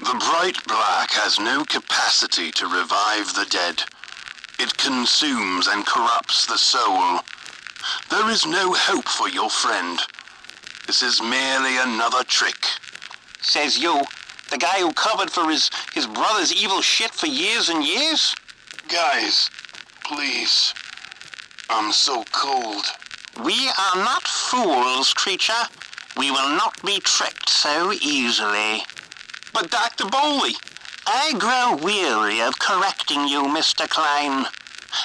The 0.00 0.18
bright 0.28 0.58
black 0.66 1.12
has 1.12 1.38
no 1.38 1.64
capacity 1.64 2.50
to 2.50 2.66
revive 2.66 3.32
the 3.34 3.46
dead. 3.48 3.84
It 4.58 4.76
consumes 4.76 5.68
and 5.68 5.86
corrupts 5.86 6.46
the 6.46 6.58
soul. 6.58 7.20
There 8.10 8.28
is 8.30 8.44
no 8.44 8.72
hope 8.72 9.08
for 9.08 9.28
your 9.28 9.50
friend. 9.50 10.00
This 10.92 11.14
is 11.14 11.22
merely 11.22 11.78
another 11.78 12.22
trick. 12.22 12.66
says 13.40 13.78
you, 13.78 14.02
the 14.50 14.58
guy 14.58 14.78
who 14.80 14.92
covered 14.92 15.30
for 15.30 15.48
his 15.48 15.70
his 15.94 16.06
brother's 16.06 16.52
evil 16.52 16.82
shit 16.82 17.12
for 17.12 17.28
years 17.28 17.70
and 17.70 17.82
years? 17.82 18.34
Guys, 18.88 19.48
please. 20.04 20.74
I'm 21.70 21.92
so 21.92 22.24
cold. 22.30 22.84
We 23.42 23.70
are 23.70 23.96
not 24.04 24.24
fools, 24.24 25.14
creature. 25.14 25.64
We 26.18 26.30
will 26.30 26.50
not 26.58 26.74
be 26.84 27.00
tricked 27.00 27.48
so 27.48 27.94
easily. 27.94 28.82
But 29.54 29.70
Dr. 29.70 30.04
Boley, 30.04 30.52
I 31.06 31.32
grow 31.38 31.82
weary 31.82 32.42
of 32.42 32.58
correcting 32.58 33.28
you, 33.28 33.44
Mr. 33.44 33.88
Klein. 33.88 34.44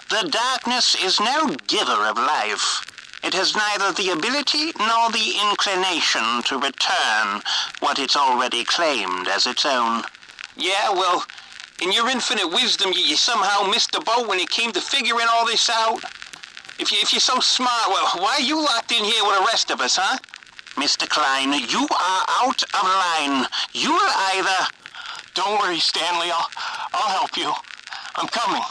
The 0.09 0.27
darkness 0.27 1.01
is 1.01 1.21
no 1.21 1.55
giver 1.65 2.03
of 2.11 2.17
life. 2.17 2.86
It 3.27 3.33
has 3.33 3.53
neither 3.57 3.91
the 3.91 4.11
ability 4.11 4.71
nor 4.79 5.11
the 5.11 5.35
inclination 5.51 6.23
to 6.43 6.57
return 6.57 7.41
what 7.81 7.99
it's 7.99 8.15
already 8.15 8.63
claimed 8.63 9.27
as 9.27 9.45
its 9.45 9.65
own. 9.65 10.03
Yeah, 10.55 10.91
well, 10.91 11.25
in 11.81 11.91
your 11.91 12.07
infinite 12.09 12.47
wisdom, 12.47 12.93
you, 12.93 13.01
you 13.01 13.17
somehow 13.17 13.67
missed 13.69 13.91
the 13.91 13.99
boat 13.99 14.29
when 14.29 14.39
it 14.39 14.49
came 14.49 14.71
to 14.71 14.79
figuring 14.79 15.27
all 15.29 15.45
this 15.45 15.69
out. 15.69 16.01
If, 16.79 16.89
you, 16.89 16.99
if 17.01 17.11
you're 17.11 17.19
so 17.19 17.41
smart, 17.41 17.89
well, 17.89 18.07
why 18.23 18.35
are 18.35 18.47
you 18.47 18.63
locked 18.63 18.93
in 18.93 19.03
here 19.03 19.21
with 19.25 19.39
the 19.39 19.45
rest 19.45 19.71
of 19.71 19.81
us, 19.81 19.97
huh? 19.97 20.17
Mr. 20.75 21.05
Klein, 21.09 21.51
you 21.51 21.83
are 21.83 22.25
out 22.39 22.63
of 22.63 22.83
line. 22.83 23.45
You'll 23.73 23.99
either... 24.37 24.71
Don't 25.33 25.59
worry, 25.59 25.79
Stanley. 25.79 26.31
I'll, 26.31 26.47
I'll 26.93 27.09
help 27.09 27.35
you. 27.35 27.51
I'm 28.15 28.29
coming. 28.29 28.63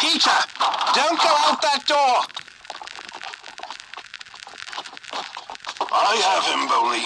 Peter, 0.00 0.32
don't 0.96 1.20
go 1.20 1.28
out 1.44 1.60
that 1.60 1.84
door. 1.84 2.24
I 5.92 6.16
have 6.24 6.44
him, 6.48 6.64
Boley. 6.72 7.04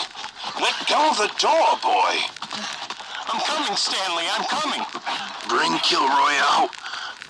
Let 0.62 0.78
go 0.87 1.11
of 1.11 1.18
the 1.18 1.26
door, 1.42 1.74
boy. 1.83 2.14
I'm 3.26 3.42
coming, 3.42 3.74
Stanley. 3.74 4.22
I'm 4.30 4.46
coming. 4.46 4.87
Bring 5.50 5.74
Killroi 5.83 6.38
out. 6.54 6.70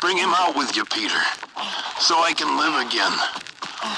Bring 0.03 0.19
him 0.19 0.35
out 0.37 0.55
with 0.55 0.77
you, 0.77 0.85
Peter. 0.85 1.23
So 1.99 2.21
I 2.21 2.35
can 2.37 2.61
live 2.61 2.85
again. 2.85 3.17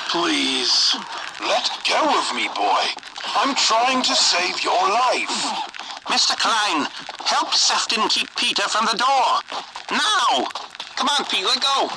Please. 0.06 0.94
Let 1.42 1.66
go 1.82 1.98
of 1.98 2.30
me, 2.36 2.46
boy. 2.54 2.86
I'm 3.34 3.56
trying 3.56 4.04
to 4.04 4.14
save 4.14 4.62
your 4.62 4.86
life. 4.86 5.34
Mr. 6.06 6.38
Klein, 6.38 6.86
help 7.26 7.52
Sefton 7.52 8.08
keep 8.08 8.30
Peter 8.36 8.62
from 8.62 8.86
the 8.86 8.96
door. 8.96 9.42
Now! 9.90 10.65
Come 10.96 11.08
on, 11.08 11.26
Pete, 11.26 11.44
let 11.44 11.60
go. 11.60 11.88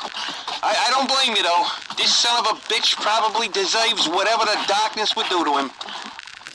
I, 0.61 0.75
I 0.75 0.89
don't 0.91 1.07
blame 1.07 1.35
you, 1.35 1.43
though. 1.43 1.65
This 1.95 2.15
son 2.15 2.37
of 2.39 2.51
a 2.51 2.59
bitch 2.67 2.95
probably 2.99 3.47
deserves 3.47 4.09
whatever 4.09 4.43
the 4.43 4.59
darkness 4.67 5.15
would 5.15 5.27
do 5.29 5.45
to 5.45 5.57
him. 5.57 5.71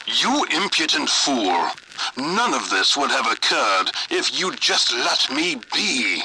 You 0.07 0.45
impudent 0.53 1.09
fool. 1.09 1.71
None 2.19 2.53
of 2.53 2.69
this 2.69 2.97
would 2.97 3.11
have 3.11 3.27
occurred 3.33 3.91
if 4.11 4.39
you'd 4.39 4.61
just 4.61 4.93
let 4.93 5.35
me 5.35 5.57
be. 5.73 6.21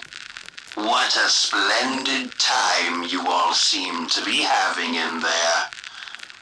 What 0.76 1.16
a 1.16 1.30
splendid 1.30 2.38
time 2.38 3.04
you 3.04 3.26
all 3.26 3.54
seem 3.54 4.08
to 4.08 4.26
be 4.26 4.42
having 4.42 4.96
in 4.96 5.20
there. 5.22 5.60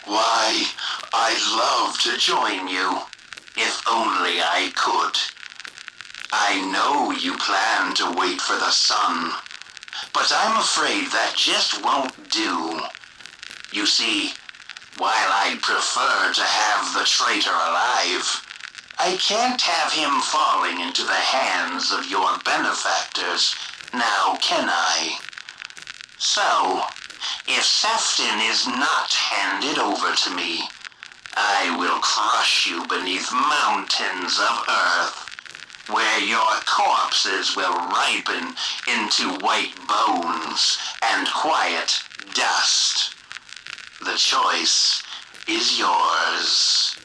Why, 0.05 0.65
I'd 1.13 1.43
love 1.53 1.99
to 2.01 2.17
join 2.17 2.67
you, 2.67 3.01
if 3.55 3.81
only 3.87 4.41
I 4.41 4.71
could. 4.75 5.17
I 6.31 6.61
know 6.71 7.11
you 7.11 7.37
plan 7.37 7.93
to 7.95 8.19
wait 8.19 8.41
for 8.41 8.55
the 8.57 8.71
sun, 8.71 9.31
but 10.13 10.31
I'm 10.33 10.59
afraid 10.59 11.11
that 11.11 11.33
just 11.35 11.83
won't 11.83 12.13
do. 12.29 12.81
You 13.71 13.85
see, 13.85 14.33
while 14.97 15.11
I'd 15.13 15.61
prefer 15.61 16.33
to 16.33 16.43
have 16.43 16.93
the 16.93 17.05
traitor 17.05 17.51
alive, 17.51 18.25
I 18.99 19.15
can't 19.21 19.61
have 19.61 19.93
him 19.93 20.21
falling 20.21 20.81
into 20.81 21.03
the 21.03 21.13
hands 21.13 21.91
of 21.91 22.09
your 22.09 22.37
benefactors, 22.43 23.53
now 23.93 24.37
can 24.41 24.67
I? 24.67 25.19
So, 26.17 26.81
if 27.47 27.63
Sefton 27.63 28.39
is 28.49 28.65
not 28.65 29.13
handed 29.13 29.77
over 29.77 30.15
to 30.15 30.35
me, 30.35 30.67
I 31.35 31.77
will 31.77 31.99
crush 32.01 32.65
you 32.65 32.87
beneath 32.87 33.31
mountains 33.31 34.39
of 34.39 34.65
earth, 34.67 35.26
where 35.89 36.19
your 36.19 36.51
corpses 36.65 37.55
will 37.55 37.73
ripen 37.73 38.53
into 38.87 39.37
white 39.45 39.73
bones 39.87 40.77
and 41.03 41.27
quiet 41.27 41.99
dust. 42.33 43.15
The 44.03 44.15
choice 44.17 45.03
is 45.47 45.79
yours. 45.79 46.97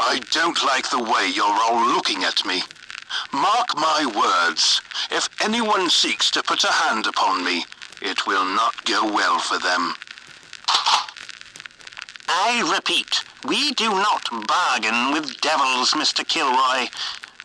I 0.00 0.20
don't 0.30 0.62
like 0.64 0.90
the 0.90 1.02
way 1.02 1.30
you're 1.34 1.44
all 1.44 1.86
looking 1.94 2.24
at 2.24 2.44
me. 2.46 2.62
Mark 3.32 3.76
my 3.76 4.06
words, 4.06 4.80
if 5.10 5.28
anyone 5.42 5.90
seeks 5.90 6.30
to 6.30 6.42
put 6.42 6.64
a 6.64 6.72
hand 6.72 7.06
upon 7.06 7.44
me, 7.44 7.64
it 8.00 8.26
will 8.26 8.44
not 8.44 8.84
go 8.84 9.04
well 9.12 9.38
for 9.38 9.58
them. 9.58 9.94
I 12.28 12.70
repeat, 12.74 13.24
we 13.46 13.72
do 13.72 13.88
not 13.88 14.28
bargain 14.46 15.12
with 15.12 15.40
devils, 15.40 15.92
Mr. 15.92 16.22
Killroi. 16.24 16.90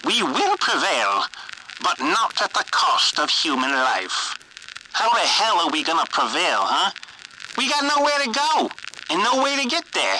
We 0.05 0.21
will 0.21 0.57
prevail, 0.57 1.23
but 1.81 1.99
not 1.99 2.41
at 2.41 2.53
the 2.53 2.65
cost 2.69 3.17
of 3.17 3.29
human 3.29 3.71
life. 3.71 4.35
How 4.91 5.09
the 5.13 5.19
hell 5.19 5.61
are 5.61 5.71
we 5.71 5.83
gonna 5.83 6.05
prevail, 6.11 6.59
huh? 6.61 6.91
We 7.57 7.69
got 7.69 7.83
nowhere 7.83 8.19
to 8.23 8.29
go, 8.31 8.69
and 9.09 9.23
no 9.23 9.41
way 9.41 9.55
to 9.61 9.69
get 9.69 9.85
there. 9.93 10.19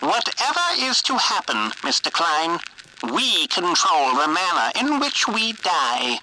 Whatever 0.00 0.60
is 0.78 1.02
to 1.02 1.16
happen, 1.16 1.70
Mr. 1.82 2.10
Klein, 2.10 2.58
we 3.14 3.46
control 3.46 4.16
the 4.16 4.26
manner 4.26 4.72
in 4.80 4.98
which 4.98 5.28
we 5.28 5.52
die, 5.52 6.18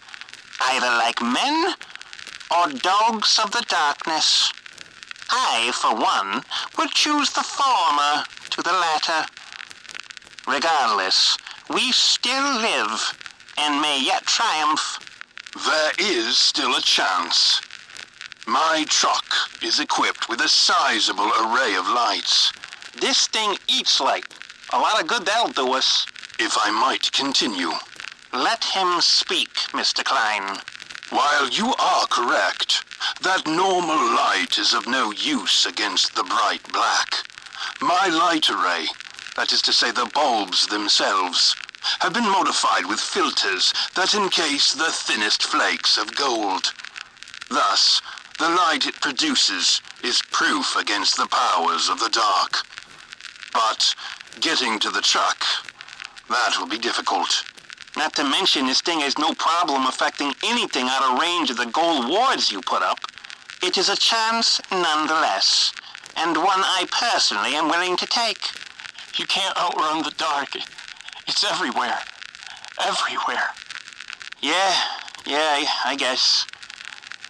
either 0.60 0.92
like 0.98 1.22
men 1.22 1.74
or 2.52 2.68
dogs 2.68 3.40
of 3.40 3.52
the 3.52 3.66
darkness. 3.70 4.52
I, 5.30 5.72
for 5.74 5.96
one, 5.96 6.44
would 6.78 6.92
choose 6.92 7.32
the 7.32 7.44
former 7.44 8.24
to 8.50 8.62
the 8.62 8.72
latter. 8.72 9.26
Regardless, 10.48 11.38
we 11.70 11.92
still 11.92 12.62
live 12.62 13.18
and 13.58 13.82
may 13.82 14.02
yet 14.04 14.26
triumph. 14.26 15.00
There 15.66 15.92
is 16.00 16.38
still 16.38 16.76
a 16.76 16.82
chance. 16.82 17.62
My 18.46 18.86
truck 18.88 19.26
is 19.62 19.80
equipped 19.80 20.30
with 20.30 20.40
a 20.42 20.48
sizable 20.48 21.32
array 21.42 21.76
of 21.76 21.88
lights. 21.88 22.54
This 23.00 23.28
thing 23.28 23.58
eats 23.68 24.00
light. 24.00 24.26
A 24.72 24.80
lot 24.80 25.02
of 25.02 25.08
good 25.08 25.26
that'll 25.26 25.52
do 25.52 25.74
us. 25.74 26.06
If 26.40 26.56
I 26.58 26.72
might 26.72 27.12
continue. 27.12 27.72
Let 28.34 28.64
him 28.64 29.02
speak, 29.02 29.54
Mr. 29.74 30.04
Klein. 30.04 30.60
While 31.10 31.48
you 31.50 31.74
are 31.80 32.06
correct, 32.08 32.84
that 33.22 33.48
normal 33.48 33.96
light 33.96 34.58
is 34.58 34.74
of 34.74 34.88
no 34.88 35.12
use 35.12 35.66
against 35.66 36.16
the 36.16 36.24
bright 36.24 36.62
black. 36.74 37.16
My 37.80 38.08
light 38.08 38.50
array, 38.50 38.88
that 39.38 39.54
is 39.54 39.62
to 39.64 39.74
say 39.74 39.92
the 39.92 40.12
bulbs 40.14 40.68
themselves, 40.68 41.56
have 42.00 42.14
been 42.14 42.30
modified 42.30 42.88
with 42.88 43.00
filters 43.00 43.74
that 43.96 44.14
encase 44.14 44.74
the 44.74 44.92
thinnest 44.92 45.44
flakes 45.44 45.98
of 45.98 46.14
gold. 46.16 46.74
Thus, 47.50 48.02
the 48.38 48.50
light 48.50 48.86
it 48.86 49.00
produces 49.00 49.82
is 50.04 50.22
proof 50.32 50.76
against 50.76 51.16
the 51.16 51.28
powers 51.28 51.88
of 51.88 52.00
the 52.00 52.10
dark. 52.10 52.68
But 53.54 53.96
getting 54.42 54.78
to 54.80 54.90
the 54.90 55.02
truck, 55.02 55.42
that 56.30 56.58
will 56.60 56.68
be 56.68 56.78
difficult. 56.78 57.44
Not 57.98 58.14
to 58.18 58.24
mention, 58.24 58.68
this 58.68 58.82
thing 58.82 59.00
has 59.00 59.18
no 59.18 59.34
problem 59.34 59.88
affecting 59.88 60.32
anything 60.46 60.86
out 60.88 61.04
of 61.04 61.20
range 61.20 61.50
of 61.50 61.58
the 61.58 61.66
gold 61.66 62.08
wards 62.08 62.52
you 62.52 62.62
put 62.62 62.84
up. 62.84 63.00
It 63.64 63.76
is 63.76 63.90
a 63.90 63.96
chance 63.96 64.62
nonetheless, 64.72 65.74
and 66.16 66.38
one 66.38 66.62
I 66.62 66.86
personally 66.92 67.56
am 67.56 67.70
willing 67.70 67.98
to 67.98 68.06
take. 68.06 68.38
You 69.18 69.26
can't 69.26 69.58
outrun 69.58 70.04
the 70.04 70.14
dark. 70.16 70.50
It's 71.28 71.44
everywhere. 71.44 71.98
Everywhere. 72.80 73.50
Yeah, 74.42 74.76
yeah, 75.26 75.66
I 75.84 75.96
guess. 75.98 76.46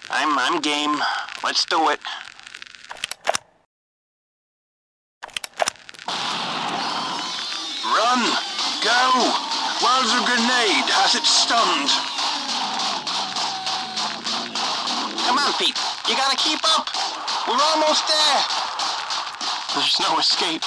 I'm, 0.10 0.38
I'm 0.38 0.60
game. 0.60 1.02
Let's 1.46 1.64
do 1.64 1.90
it. 1.92 2.00
Run! 7.86 8.38
Go! 8.84 9.47
While 9.80 10.02
the 10.02 10.26
grenade 10.26 10.90
has 10.90 11.14
it 11.14 11.26
stunned. 11.26 11.90
Come 15.28 15.38
on, 15.38 15.54
Pete. 15.60 15.78
You 16.10 16.16
gotta 16.16 16.36
keep 16.36 16.60
up. 16.66 16.90
We're 17.48 17.62
almost 17.62 18.08
there. 18.08 18.42
There's 19.76 20.00
no 20.00 20.18
escape. 20.18 20.64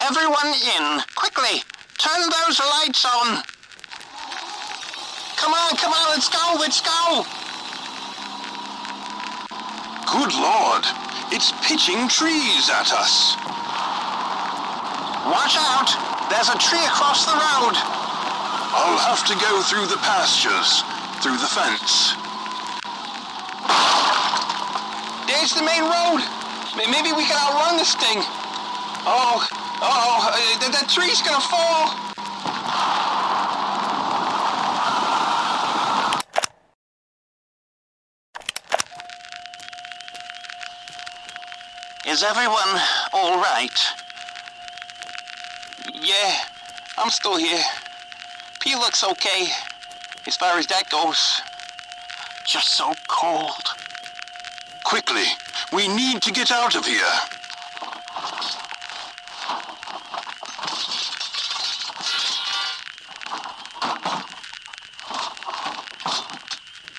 Everyone 0.00 0.54
in, 0.54 1.02
quickly. 1.14 1.62
Turn 1.98 2.22
those 2.30 2.58
lights 2.58 3.04
on. 3.04 3.42
Come 5.36 5.52
on, 5.52 5.76
come 5.76 5.92
on, 5.92 6.10
let's 6.10 6.28
go, 6.30 6.56
let's 6.58 6.80
go. 6.80 7.33
Good 10.14 10.34
Lord, 10.38 10.86
it's 11.34 11.50
pitching 11.66 12.06
trees 12.06 12.70
at 12.70 12.94
us. 12.94 13.34
Watch 15.26 15.58
out! 15.58 15.90
There's 16.30 16.54
a 16.54 16.58
tree 16.62 16.86
across 16.86 17.26
the 17.26 17.34
road. 17.34 17.74
I'll 17.74 19.02
have 19.10 19.26
to 19.26 19.34
go 19.42 19.58
through 19.66 19.90
the 19.90 19.98
pastures, 20.06 20.86
through 21.18 21.34
the 21.42 21.50
fence. 21.50 22.14
There's 25.26 25.50
the 25.50 25.66
main 25.66 25.82
road. 25.82 26.22
Maybe 26.78 27.10
we 27.10 27.26
can 27.26 27.34
outrun 27.34 27.76
this 27.76 27.98
thing. 27.98 28.22
Oh, 29.02 29.42
oh, 29.82 30.30
uh, 30.30 30.58
that, 30.62 30.70
that 30.78 30.86
tree's 30.86 31.22
gonna 31.26 31.42
fall. 31.42 32.03
Is 42.14 42.22
everyone 42.22 42.80
all 43.12 43.38
right? 43.38 43.76
Yeah, 45.92 46.36
I'm 46.96 47.10
still 47.10 47.36
here. 47.36 47.64
P 48.60 48.76
looks 48.76 49.02
okay, 49.02 49.48
as 50.24 50.36
far 50.36 50.56
as 50.56 50.68
that 50.68 50.88
goes. 50.90 51.42
Just 52.46 52.68
so 52.68 52.94
cold. 53.08 53.64
Quickly, 54.84 55.24
we 55.72 55.88
need 55.88 56.22
to 56.22 56.30
get 56.30 56.52
out 56.52 56.76
of 56.76 56.86
here. 56.86 57.02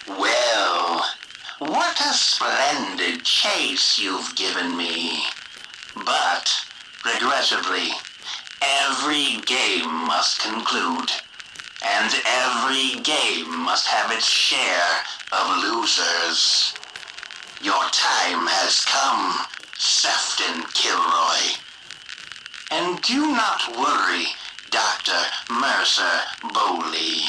Well, 0.09 1.05
what 1.59 2.01
a 2.01 2.13
chase 3.45 3.99
you've 3.99 4.35
given 4.35 4.75
me. 4.75 5.23
But, 6.03 6.51
regrettably, 7.05 7.89
every 8.61 9.39
game 9.45 9.93
must 10.07 10.41
conclude. 10.41 11.11
And 11.83 12.11
every 12.25 13.01
game 13.01 13.55
must 13.63 13.85
have 13.87 14.11
its 14.11 14.27
share 14.27 15.03
of 15.31 15.63
losers. 15.63 16.73
Your 17.61 17.83
time 17.91 18.47
has 18.47 18.83
come, 18.85 19.45
Sefton 19.77 20.63
Killroi. 20.73 21.59
And 22.71 23.01
do 23.03 23.31
not 23.31 23.77
worry, 23.77 24.25
Dr. 24.71 25.21
Mercer 25.53 26.17
Boley. 26.41 27.21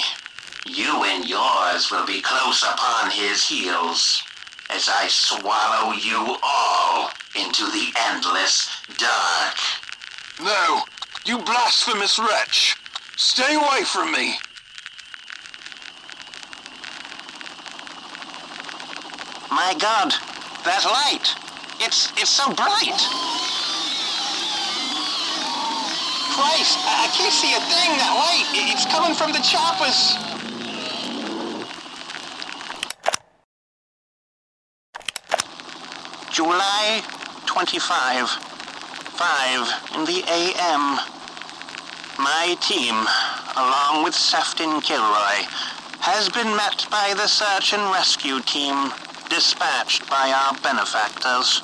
You 0.65 1.05
and 1.05 1.29
yours 1.29 1.91
will 1.91 2.07
be 2.07 2.23
close 2.23 2.63
upon 2.63 3.11
his 3.11 3.47
heels 3.47 4.23
as 4.71 4.89
I 4.89 5.07
swallow 5.09 5.93
you 5.93 6.37
all 6.43 7.11
into 7.35 7.65
the 7.65 7.93
endless 8.11 8.71
dark. 8.97 9.57
No, 10.41 10.83
you 11.25 11.39
blasphemous 11.39 12.19
wretch! 12.19 12.77
Stay 13.17 13.55
away 13.55 13.85
from 13.85 14.13
me! 14.13 14.37
My 19.51 19.75
God, 19.79 20.13
that 20.65 20.85
light! 20.85 21.35
It's 21.81 22.13
it's 22.21 22.31
so 22.31 22.53
bright! 22.53 23.01
Christ, 26.37 26.77
I 26.85 27.07
I 27.07 27.09
can't 27.15 27.33
see 27.33 27.55
a 27.55 27.61
thing, 27.61 27.97
that 28.03 28.19
light. 28.19 28.51
It's 28.75 28.85
coming 28.87 29.15
from 29.15 29.31
the 29.31 29.39
choppers. 29.39 30.36
July 36.37 37.01
25, 37.47 38.29
5 38.29 39.97
in 39.97 40.05
the 40.05 40.23
AM. 40.29 41.01
My 42.19 42.55
team, 42.61 42.93
along 43.57 44.05
with 44.05 44.15
Sefton 44.15 44.83
Killroi, 44.83 45.49
has 46.05 46.29
been 46.29 46.55
met 46.55 46.87
by 46.91 47.15
the 47.17 47.27
search 47.27 47.73
and 47.73 47.81
rescue 47.91 48.41
team 48.41 48.93
dispatched 49.31 50.11
by 50.11 50.31
our 50.31 50.53
benefactors. 50.61 51.63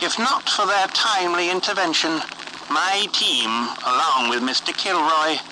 If 0.00 0.16
not 0.16 0.48
for 0.48 0.66
their 0.66 0.86
timely 0.94 1.50
intervention, 1.50 2.22
my 2.70 3.08
team, 3.10 3.50
along 3.82 4.30
with 4.30 4.42
Mr. 4.46 4.70
Killroi, 4.70 5.42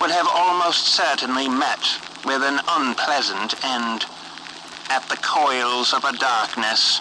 would 0.00 0.12
have 0.12 0.28
almost 0.30 0.94
certainly 0.94 1.48
met 1.48 1.82
with 2.24 2.44
an 2.44 2.60
unpleasant 2.68 3.64
end 3.64 4.06
at 4.90 5.02
the 5.08 5.16
coils 5.16 5.92
of 5.92 6.04
a 6.04 6.16
darkness 6.18 7.00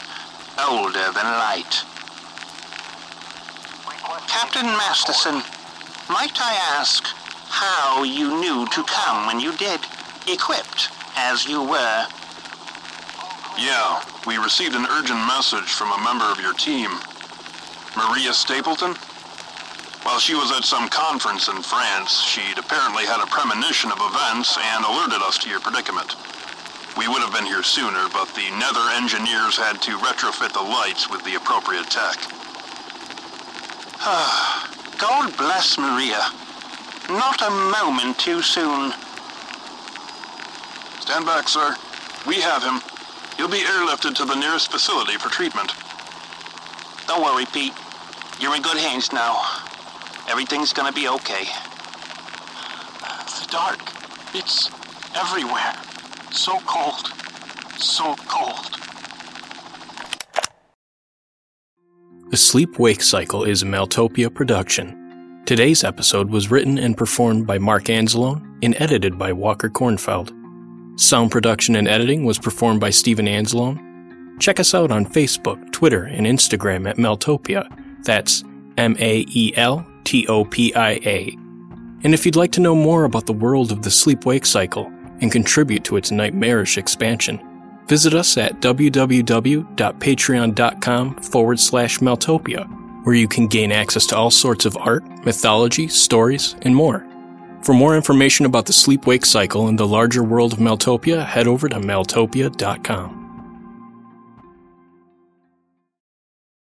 older 0.60 1.12
than 1.12 1.26
light. 1.26 1.84
Captain 4.28 4.66
Masterson, 4.66 5.42
might 6.10 6.40
I 6.40 6.54
ask 6.78 7.06
how 7.50 8.04
you 8.04 8.40
knew 8.40 8.66
to 8.68 8.84
come 8.84 9.28
when 9.28 9.40
you 9.40 9.56
did, 9.58 9.80
equipped 10.28 10.90
as 11.16 11.46
you 11.46 11.62
were? 11.62 12.08
Yeah, 13.58 14.04
we 14.28 14.38
received 14.38 14.76
an 14.76 14.86
urgent 14.92 15.20
message 15.28 15.72
from 15.72 15.92
a 15.92 16.04
member 16.04 16.26
of 16.26 16.40
your 16.40 16.54
team. 16.54 16.92
Maria 17.96 18.34
Stapleton? 18.34 18.96
While 20.04 20.20
she 20.20 20.36
was 20.36 20.52
at 20.52 20.66
some 20.66 20.90
conference 20.90 21.48
in 21.48 21.62
France, 21.64 22.22
she'd 22.22 22.58
apparently 22.58 23.06
had 23.06 23.24
a 23.24 23.28
premonition 23.28 23.92
of 23.92 23.98
events 24.00 24.58
and 24.60 24.86
alerted 24.86 25.22
us 25.24 25.38
to 25.40 25.50
your 25.50 25.60
predicament. 25.60 26.16
We 26.98 27.10
would 27.10 27.22
have 27.22 27.34
been 27.34 27.46
here 27.46 27.64
sooner, 27.64 28.08
but 28.14 28.28
the 28.36 28.50
Nether 28.58 28.88
engineers 28.96 29.58
had 29.58 29.82
to 29.82 29.98
retrofit 30.00 30.54
the 30.54 30.62
lights 30.62 31.10
with 31.10 31.24
the 31.26 31.36
appropriate 31.36 31.90
tech. 31.92 32.16
God 34.98 35.36
bless 35.36 35.78
Maria. 35.78 36.32
Not 37.10 37.42
a 37.42 37.50
moment 37.50 38.18
too 38.18 38.42
soon. 38.42 38.94
Stand 41.02 41.26
back, 41.26 41.50
sir. 41.50 41.76
We 42.26 42.40
have 42.42 42.64
him. 42.64 42.82
He'll 43.38 43.50
be 43.50 43.60
airlifted 43.60 44.16
to 44.16 44.26
the 44.26 44.36
nearest 44.36 44.72
facility 44.72 45.18
for 45.18 45.30
treatment. 45.30 45.74
Don't 47.08 47.22
worry, 47.22 47.46
Pete. 47.46 47.74
You're 48.40 48.56
in 48.56 48.62
good 48.62 48.78
hands 48.78 49.12
now. 49.12 49.42
Everything's 50.30 50.72
gonna 50.72 50.94
be 50.94 51.08
okay. 51.10 51.46
The 53.40 53.48
dark. 53.52 53.80
It's 54.34 54.72
everywhere. 55.14 55.76
So 56.36 56.60
cold. 56.66 57.08
So 57.78 58.14
cold. 58.28 58.78
The 62.30 62.36
Sleep 62.36 62.78
Wake 62.78 63.02
Cycle 63.02 63.46
is 63.46 63.64
a 63.64 63.66
Maeltopia 63.66 64.32
production. 64.34 65.42
Today's 65.46 65.86
episode 65.86 66.30
was 66.30 66.52
written 66.52 66.78
and 66.78 66.98
performed 66.98 67.48
by 67.48 67.58
Mark 67.58 67.86
Anzalone 67.86 68.60
and 68.62 68.76
edited 68.80 69.18
by 69.18 69.32
Walker 69.32 69.70
Kornfeld. 69.70 70.34
Sound 71.00 71.32
production 71.32 71.78
and 71.78 71.88
editing 71.88 72.26
was 72.26 72.38
performed 72.38 72.82
by 72.82 72.90
Steven 72.90 73.28
Anzalone. 73.28 74.38
Check 74.42 74.60
us 74.60 74.76
out 74.76 74.92
on 74.92 75.06
Facebook, 75.06 75.72
Twitter, 75.72 76.04
and 76.04 76.28
Instagram 76.28 76.88
at 76.90 76.98
Maeltopia. 76.98 77.66
That's 78.04 78.44
M 78.78 78.98
A 79.00 79.26
E 79.30 79.54
L 79.56 79.88
T 80.04 80.28
O 80.28 80.44
P 80.44 80.76
I 80.76 81.00
A. 81.06 81.38
And 82.04 82.14
if 82.14 82.26
you'd 82.26 82.36
like 82.36 82.52
to 82.52 82.62
know 82.62 82.76
more 82.76 83.06
about 83.06 83.26
the 83.26 83.34
world 83.34 83.72
of 83.72 83.84
the 83.84 83.90
sleep 83.90 84.26
wake 84.26 84.46
cycle 84.46 84.92
and 85.22 85.32
contribute 85.32 85.84
to 85.86 85.98
its 85.98 86.12
nightmarish 86.12 86.78
expansion, 86.78 87.42
visit 87.88 88.14
us 88.14 88.38
at 88.38 88.62
www.patreon.com 88.62 91.16
forward 91.16 91.60
slash 91.60 91.98
Maeltopia, 92.00 93.06
where 93.06 93.16
you 93.16 93.28
can 93.28 93.48
gain 93.48 93.72
access 93.72 94.06
to 94.08 94.16
all 94.16 94.32
sorts 94.32 94.66
of 94.66 94.78
art, 94.78 95.04
mythology, 95.26 95.88
stories, 95.88 96.56
and 96.62 96.76
more. 96.76 97.06
For 97.62 97.74
more 97.74 97.96
information 97.96 98.46
about 98.46 98.68
the 98.68 98.74
sleep 98.74 99.08
wake 99.08 99.26
cycle 99.26 99.68
and 99.68 99.80
the 99.80 99.88
larger 99.88 100.24
world 100.24 100.54
of 100.54 100.60
Maeltopia, 100.60 101.26
head 101.26 101.48
over 101.48 101.68
to 101.68 101.78
maeltopia.com. 101.78 103.25